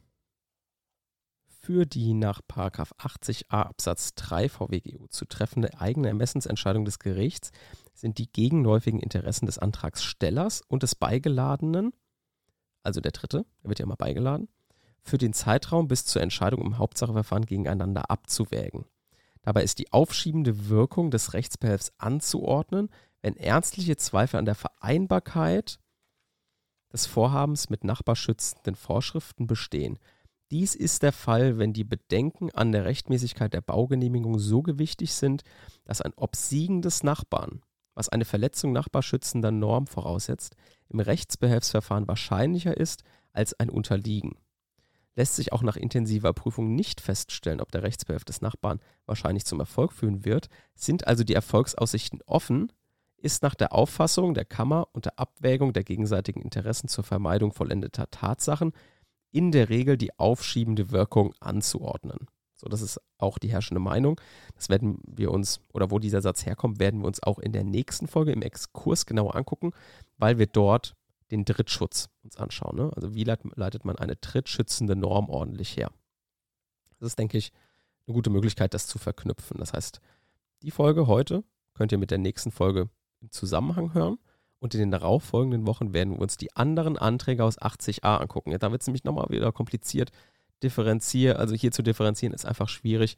Für 1.46 1.86
die 1.86 2.14
nach 2.14 2.40
80a 2.40 3.50
Absatz 3.50 4.16
3 4.16 4.48
VWGO 4.48 5.08
zu 5.10 5.26
treffende 5.26 5.78
eigene 5.82 6.08
Ermessensentscheidung 6.08 6.86
des 6.86 7.00
Gerichts 7.00 7.52
sind 7.94 8.20
die 8.20 8.32
gegenläufigen 8.32 9.02
Interessen 9.02 9.46
des 9.46 9.60
Antragstellers 9.60 10.62
und 10.62 10.84
des 10.84 10.96
Beigeladenen, 10.96 11.92
also 12.82 13.02
der 13.02 13.12
Dritte, 13.12 13.46
der 13.62 13.70
wird 13.70 13.80
ja 13.80 13.84
immer 13.84 13.98
beigeladen, 13.98 14.48
für 15.02 15.18
den 15.18 15.34
Zeitraum 15.34 15.90
bis 15.90 16.06
zur 16.06 16.22
Entscheidung 16.22 16.62
im 16.62 16.78
Hauptsacheverfahren 16.78 17.46
gegeneinander 17.46 18.10
abzuwägen. 18.10 18.86
Dabei 19.42 19.64
ist 19.64 19.80
die 19.80 19.92
aufschiebende 19.92 20.70
Wirkung 20.70 21.12
des 21.12 21.34
Rechtsbehelfs 21.34 21.92
anzuordnen, 21.98 22.90
wenn 23.22 23.36
ernstliche 23.36 23.98
Zweifel 23.98 24.38
an 24.38 24.46
der 24.46 24.56
Vereinbarkeit 24.56 25.80
des 26.94 27.08
Vorhabens 27.08 27.70
mit 27.70 27.84
nachbarschützenden 27.84 28.76
Vorschriften 28.76 29.48
bestehen. 29.48 30.00
Dies 30.52 30.76
ist 30.76 31.02
der 31.02 31.12
Fall, 31.12 31.58
wenn 31.58 31.74
die 31.74 31.84
Bedenken 31.84 32.52
an 32.52 32.72
der 32.72 32.86
Rechtmäßigkeit 32.86 33.54
der 33.54 33.62
Baugenehmigung 33.62 34.38
so 34.38 34.62
gewichtig 34.62 35.14
sind, 35.14 35.42
dass 35.84 36.02
ein 36.02 36.14
Obsiegen 36.16 36.84
des 36.84 37.02
Nachbarn, 37.02 37.62
was 37.96 38.10
eine 38.10 38.26
Verletzung 38.26 38.72
nachbarschützender 38.72 39.52
Norm 39.52 39.88
voraussetzt, 39.88 40.56
im 40.90 41.00
Rechtsbehelfsverfahren 41.00 42.08
wahrscheinlicher 42.08 42.78
ist 42.78 43.04
als 43.34 43.60
ein 43.60 43.72
Unterliegen. 43.72 44.38
Lässt 45.16 45.36
sich 45.36 45.54
auch 45.54 45.64
nach 45.64 45.76
intensiver 45.76 46.34
Prüfung 46.34 46.76
nicht 46.76 47.02
feststellen, 47.02 47.62
ob 47.62 47.72
der 47.72 47.84
Rechtsbehelf 47.84 48.24
des 48.24 48.42
Nachbarn 48.42 48.80
wahrscheinlich 49.06 49.46
zum 49.46 49.60
Erfolg 49.60 49.92
führen 49.94 50.26
wird, 50.26 50.50
sind 50.76 51.08
also 51.08 51.24
die 51.24 51.36
Erfolgsaussichten 51.36 52.22
offen, 52.26 52.72
ist 53.24 53.42
nach 53.42 53.56
der 53.56 53.74
Auffassung 53.74 54.34
der 54.34 54.44
Kammer 54.44 54.88
unter 54.92 55.18
Abwägung 55.18 55.72
der 55.72 55.84
gegenseitigen 55.84 56.42
Interessen 56.42 56.90
zur 56.90 57.06
Vermeidung 57.06 57.54
vollendeter 57.54 58.12
Tatsachen 58.12 58.74
in 59.32 59.52
der 59.52 59.70
Regel 59.70 59.98
die 59.98 60.18
aufschiebende 60.20 60.92
Wirkung 60.92 61.34
anzuordnen. 61.40 62.28
So, 62.54 62.68
das 62.68 62.82
ist 62.82 63.00
auch 63.18 63.40
die 63.40 63.50
herrschende 63.50 63.80
Meinung. 63.80 64.20
Das 64.56 64.70
werden 64.70 65.00
wir 65.08 65.32
uns, 65.32 65.62
oder 65.74 65.90
wo 65.90 66.00
dieser 66.00 66.22
Satz 66.22 66.46
herkommt, 66.46 66.80
werden 66.80 67.02
wir 67.02 67.08
uns 67.08 67.24
auch 67.24 67.40
in 67.40 67.54
der 67.54 67.64
nächsten 67.64 68.08
Folge 68.08 68.34
im 68.34 68.42
Exkurs 68.42 69.06
genauer 69.06 69.36
angucken, 69.36 69.72
weil 70.18 70.38
wir 70.38 70.48
dort 70.48 70.96
den 71.32 71.46
Drittschutz 71.46 72.10
uns 72.24 72.38
anschauen. 72.38 72.76
Ne? 72.76 72.92
Also 72.94 73.16
wie 73.16 73.24
leitet 73.24 73.86
man 73.86 73.96
eine 73.98 74.18
drittschützende 74.18 74.98
Norm 74.98 75.30
ordentlich 75.30 75.78
her? 75.78 75.92
Das 77.00 77.08
ist, 77.08 77.20
denke 77.20 77.38
ich, 77.38 77.54
eine 78.06 78.14
gute 78.16 78.30
Möglichkeit, 78.30 78.74
das 78.74 78.88
zu 78.88 79.00
verknüpfen. 79.00 79.58
Das 79.58 79.72
heißt, 79.74 80.02
die 80.62 80.72
Folge 80.72 81.08
heute 81.08 81.44
könnt 81.74 81.92
ihr 81.94 81.98
mit 81.98 82.12
der 82.12 82.18
nächsten 82.18 82.52
Folge 82.52 82.90
im 83.24 83.32
Zusammenhang 83.32 83.94
hören. 83.94 84.18
Und 84.60 84.74
in 84.74 84.80
den 84.80 84.92
darauffolgenden 84.92 85.68
Wochen 85.68 85.94
werden 85.94 86.14
wir 86.14 86.22
uns 86.22 86.38
die 86.38 86.56
anderen 86.56 86.98
Anträge 86.98 87.44
aus 87.44 87.60
80a 87.60 88.20
angucken. 88.20 88.52
Ja, 88.52 88.60
da 88.60 88.72
wird 88.72 88.82
es 88.82 88.88
nämlich 88.88 89.04
nochmal 89.04 89.28
wieder 89.30 89.52
kompliziert. 89.52 90.12
Differenzieren, 90.62 91.36
also 91.36 91.54
hier 91.54 91.72
zu 91.72 91.84
differenzieren, 91.84 92.34
ist 92.34 92.46
einfach 92.46 92.70
schwierig. 92.70 93.18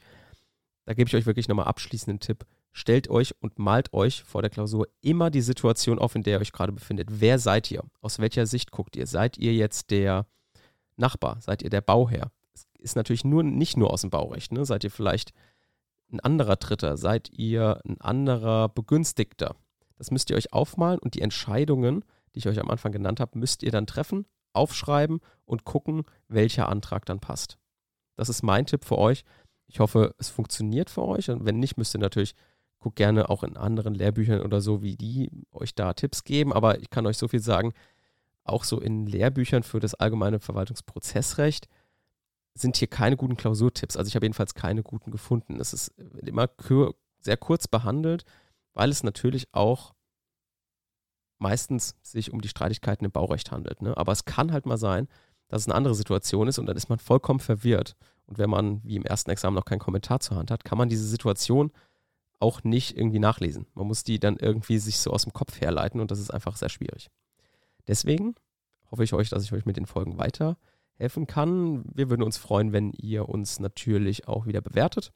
Da 0.86 0.94
gebe 0.94 1.08
ich 1.08 1.16
euch 1.16 1.26
wirklich 1.26 1.48
nochmal 1.48 1.68
abschließenden 1.68 2.20
Tipp. 2.20 2.46
Stellt 2.72 3.10
euch 3.10 3.36
und 3.42 3.60
malt 3.60 3.94
euch 3.94 4.24
vor 4.24 4.42
der 4.42 4.50
Klausur 4.50 4.88
immer 5.02 5.30
die 5.30 5.42
Situation 5.42 6.00
auf, 6.00 6.16
in 6.16 6.24
der 6.24 6.38
ihr 6.38 6.42
euch 6.42 6.52
gerade 6.52 6.72
befindet. 6.72 7.10
Wer 7.12 7.38
seid 7.38 7.70
ihr? 7.72 7.84
Aus 8.02 8.20
welcher 8.20 8.46
Sicht 8.48 8.72
guckt 8.72 8.96
ihr? 8.96 9.08
Seid 9.08 9.38
ihr 9.38 9.54
jetzt 9.54 9.92
der 9.92 10.26
Nachbar? 10.98 11.38
Seid 11.42 11.62
ihr 11.62 11.70
der 11.70 11.82
Bauherr? 11.82 12.32
Es 12.54 12.68
ist 12.80 12.96
natürlich 12.96 13.24
nur, 13.24 13.44
nicht 13.44 13.78
nur 13.78 13.92
aus 13.92 14.02
dem 14.02 14.10
Baurecht. 14.10 14.52
Ne? 14.52 14.66
Seid 14.66 14.84
ihr 14.84 14.92
vielleicht 14.92 15.32
ein 16.12 16.20
anderer 16.20 16.56
Dritter? 16.56 16.98
Seid 16.98 17.30
ihr 17.32 17.82
ein 17.86 18.02
anderer 18.02 18.70
Begünstigter? 18.70 19.56
Das 19.98 20.12
müsst 20.12 20.30
ihr 20.30 20.36
euch 20.36 20.54
aufmalen 20.54 21.00
und 21.00 21.14
die 21.16 21.22
Entscheidungen, 21.22 22.04
die 22.34 22.40
ich 22.40 22.48
euch 22.48 22.60
am 22.60 22.70
Anfang 22.70 22.92
genannt 22.92 23.20
habe, 23.20 23.38
müsst 23.38 23.64
ihr 23.64 23.72
dann 23.72 23.88
treffen, 23.88 24.26
aufschreiben 24.54 25.20
und 25.46 25.64
gucken, 25.64 26.04
welcher 26.28 26.70
Antrag 26.70 27.06
dann 27.06 27.20
passt. 27.20 27.58
Das 28.16 28.30
ist 28.30 28.44
mein 28.44 28.66
Tipp 28.66 28.86
für 28.86 28.98
euch. 28.98 29.24
Ich 29.68 29.80
hoffe, 29.80 30.14
es 30.18 30.30
funktioniert 30.30 30.90
für 30.90 31.04
euch 31.04 31.30
und 31.30 31.46
wenn 31.46 31.60
nicht, 31.60 31.78
müsst 31.78 31.96
ihr 31.96 32.00
natürlich 32.00 32.36
guckt 32.80 32.98
gerne 32.98 33.30
auch 33.30 33.44
in 33.44 33.58
anderen 33.58 33.96
Lehrbüchern 33.96 34.42
oder 34.42 34.62
so, 34.62 34.84
wie 34.84 34.96
die 34.96 35.32
euch 35.52 35.74
da 35.74 35.94
Tipps 35.94 36.24
geben. 36.24 36.54
Aber 36.54 36.80
ich 36.80 36.92
kann 36.92 37.08
euch 37.08 37.18
so 37.18 37.28
viel 37.28 37.40
sagen, 37.40 37.74
auch 38.44 38.64
so 38.64 38.80
in 38.80 39.08
Lehrbüchern 39.08 39.64
für 39.64 39.80
das 39.80 39.96
allgemeine 39.96 40.40
Verwaltungsprozessrecht 40.40 41.68
sind 42.54 42.78
hier 42.78 42.88
keine 42.88 43.18
guten 43.18 43.38
Klausurtipps. 43.38 43.98
Also 43.98 44.08
ich 44.08 44.16
habe 44.16 44.26
jedenfalls 44.26 44.54
keine 44.54 44.84
guten 44.84 45.10
gefunden. 45.10 45.60
Es 45.60 45.74
ist 45.74 45.96
immer 46.26 46.48
sehr 47.20 47.38
kurz 47.38 47.68
behandelt, 47.68 48.24
weil 48.76 48.92
es 48.92 49.04
natürlich 49.04 49.48
auch 49.54 49.96
meistens 51.40 51.96
sich 52.04 52.32
um 52.32 52.42
die 52.42 52.48
Streitigkeiten 52.48 53.06
im 53.06 53.12
Baurecht 53.12 53.52
handelt. 53.52 53.82
Ne? 53.82 53.98
Aber 53.98 54.12
es 54.12 54.26
kann 54.26 54.52
halt 54.52 54.66
mal 54.66 54.78
sein, 54.78 55.08
dass 55.48 55.64
es 55.64 55.68
eine 55.68 55.76
andere 55.76 55.96
Situation 55.96 56.48
ist 56.48 56.60
und 56.60 56.66
dann 56.66 56.78
ist 56.78 56.90
man 56.90 57.00
vollkommen 57.00 57.40
verwirrt. 57.40 57.96
Und 58.28 58.38
wenn 58.38 58.50
man 58.50 58.84
wie 58.84 58.96
im 58.96 59.06
ersten 59.06 59.32
Examen 59.32 59.56
noch 59.56 59.66
keinen 59.66 59.80
Kommentar 59.80 60.20
zur 60.20 60.38
Hand 60.38 60.52
hat, 60.52 60.64
kann 60.64 60.78
man 60.78 60.90
diese 60.90 61.08
Situation 61.08 61.72
auch 62.40 62.64
nicht 62.64 62.98
irgendwie 62.98 63.20
nachlesen. 63.20 63.68
Man 63.76 63.88
muss 63.88 64.04
die 64.04 64.20
dann 64.20 64.38
irgendwie 64.38 64.78
sich 64.78 65.00
so 65.00 65.12
aus 65.12 65.24
dem 65.24 65.34
Kopf 65.34 65.60
herleiten 65.62 66.02
und 66.02 66.12
das 66.12 66.20
ist 66.20 66.32
einfach 66.32 66.58
sehr 66.58 66.70
schwierig. 66.70 67.10
Deswegen 67.88 68.36
hoffe 68.92 69.04
ich 69.04 69.14
euch, 69.14 69.30
dass 69.30 69.44
ich 69.44 69.54
euch 69.54 69.66
mit 69.66 69.78
den 69.78 69.86
Folgen 69.86 70.18
weiterhelfen 70.18 71.28
kann. 71.28 71.86
Wir 71.94 72.10
würden 72.10 72.24
uns 72.24 72.38
freuen, 72.38 72.74
wenn 72.74 72.92
ihr 72.94 73.30
uns 73.30 73.60
natürlich 73.60 74.28
auch 74.28 74.48
wieder 74.48 74.62
bewertet. 74.62 75.12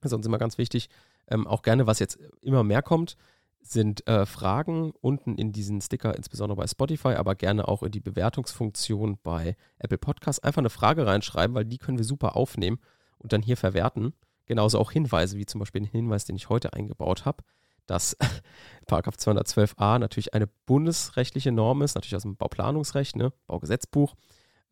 Das 0.00 0.12
ist 0.12 0.16
uns 0.16 0.26
immer 0.26 0.38
ganz 0.38 0.58
wichtig. 0.58 0.90
Ähm, 1.28 1.46
auch 1.46 1.62
gerne, 1.62 1.86
was 1.86 1.98
jetzt 1.98 2.18
immer 2.40 2.62
mehr 2.62 2.82
kommt, 2.82 3.16
sind 3.60 4.06
äh, 4.06 4.26
Fragen 4.26 4.92
unten 5.00 5.36
in 5.36 5.52
diesen 5.52 5.80
Sticker, 5.80 6.14
insbesondere 6.14 6.56
bei 6.56 6.66
Spotify, 6.66 7.14
aber 7.14 7.34
gerne 7.34 7.66
auch 7.66 7.82
in 7.82 7.92
die 7.92 8.00
Bewertungsfunktion 8.00 9.18
bei 9.22 9.56
Apple 9.78 9.98
Podcasts. 9.98 10.42
Einfach 10.42 10.60
eine 10.60 10.70
Frage 10.70 11.06
reinschreiben, 11.06 11.54
weil 11.54 11.64
die 11.64 11.78
können 11.78 11.98
wir 11.98 12.04
super 12.04 12.36
aufnehmen 12.36 12.78
und 13.18 13.32
dann 13.32 13.42
hier 13.42 13.56
verwerten. 13.56 14.12
Genauso 14.46 14.78
auch 14.78 14.92
Hinweise, 14.92 15.38
wie 15.38 15.46
zum 15.46 15.60
Beispiel 15.60 15.80
den 15.80 15.90
Hinweis, 15.90 16.26
den 16.26 16.36
ich 16.36 16.50
heute 16.50 16.74
eingebaut 16.74 17.24
habe, 17.24 17.42
dass 17.86 18.16
Paragraph 18.86 19.16
212a 19.16 19.98
natürlich 19.98 20.34
eine 20.34 20.46
bundesrechtliche 20.66 21.50
Norm 21.50 21.80
ist, 21.80 21.94
natürlich 21.94 22.16
aus 22.16 22.22
dem 22.22 22.36
Bauplanungsrecht, 22.36 23.16
ne, 23.16 23.32
Baugesetzbuch. 23.46 24.14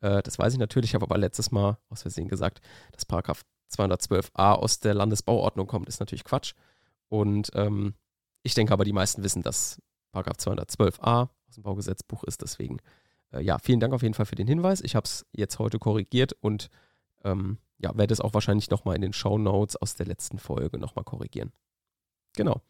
Äh, 0.01 0.21
das 0.21 0.37
weiß 0.37 0.53
ich 0.53 0.59
natürlich, 0.59 0.91
ich 0.91 0.95
habe 0.95 1.05
aber 1.05 1.17
letztes 1.17 1.51
Mal 1.51 1.79
aus 1.89 2.03
Versehen 2.03 2.27
gesagt, 2.27 2.61
dass 2.91 3.05
Paragraph 3.05 3.43
212a 3.77 4.53
aus 4.53 4.79
der 4.79 4.93
Landesbauordnung 4.93 5.67
kommt, 5.67 5.87
ist 5.89 5.99
natürlich 5.99 6.23
Quatsch. 6.23 6.53
Und 7.09 7.51
ähm, 7.53 7.93
ich 8.43 8.53
denke 8.53 8.73
aber, 8.73 8.85
die 8.85 8.93
meisten 8.93 9.23
wissen, 9.23 9.41
dass 9.41 9.81
Paragraph 10.11 10.37
212a 10.37 11.29
aus 11.47 11.55
dem 11.55 11.63
Baugesetzbuch 11.63 12.23
ist. 12.23 12.41
Deswegen, 12.41 12.77
äh, 13.31 13.41
ja, 13.41 13.57
vielen 13.59 13.79
Dank 13.79 13.93
auf 13.93 14.03
jeden 14.03 14.13
Fall 14.13 14.25
für 14.25 14.35
den 14.35 14.47
Hinweis. 14.47 14.81
Ich 14.81 14.95
habe 14.95 15.05
es 15.05 15.25
jetzt 15.31 15.59
heute 15.59 15.79
korrigiert 15.79 16.33
und 16.41 16.69
ähm, 17.23 17.57
ja, 17.79 17.95
werde 17.95 18.13
es 18.13 18.21
auch 18.21 18.33
wahrscheinlich 18.33 18.69
nochmal 18.69 18.95
in 18.95 19.01
den 19.01 19.13
Show 19.13 19.37
Notes 19.37 19.75
aus 19.75 19.95
der 19.95 20.05
letzten 20.05 20.39
Folge 20.39 20.77
nochmal 20.77 21.03
korrigieren. 21.03 21.51
Genau. 22.35 22.61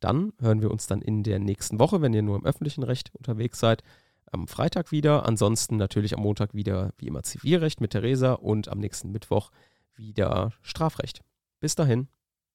Dann 0.00 0.32
hören 0.38 0.62
wir 0.62 0.70
uns 0.70 0.86
dann 0.86 1.02
in 1.02 1.22
der 1.22 1.38
nächsten 1.38 1.80
Woche, 1.80 2.00
wenn 2.02 2.14
ihr 2.14 2.22
nur 2.22 2.36
im 2.36 2.44
öffentlichen 2.44 2.84
Recht 2.84 3.10
unterwegs 3.14 3.58
seid, 3.58 3.82
am 4.30 4.46
Freitag 4.46 4.92
wieder. 4.92 5.26
Ansonsten 5.26 5.76
natürlich 5.76 6.14
am 6.14 6.22
Montag 6.22 6.54
wieder 6.54 6.92
wie 6.98 7.08
immer 7.08 7.22
Zivilrecht 7.22 7.80
mit 7.80 7.92
Theresa 7.92 8.34
und 8.34 8.68
am 8.68 8.78
nächsten 8.78 9.10
Mittwoch 9.10 9.50
wieder 9.98 10.52
Strafrecht. 10.62 11.22
Bis 11.60 11.74
dahin. 11.74 12.08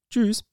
Tschüss. 0.10 0.44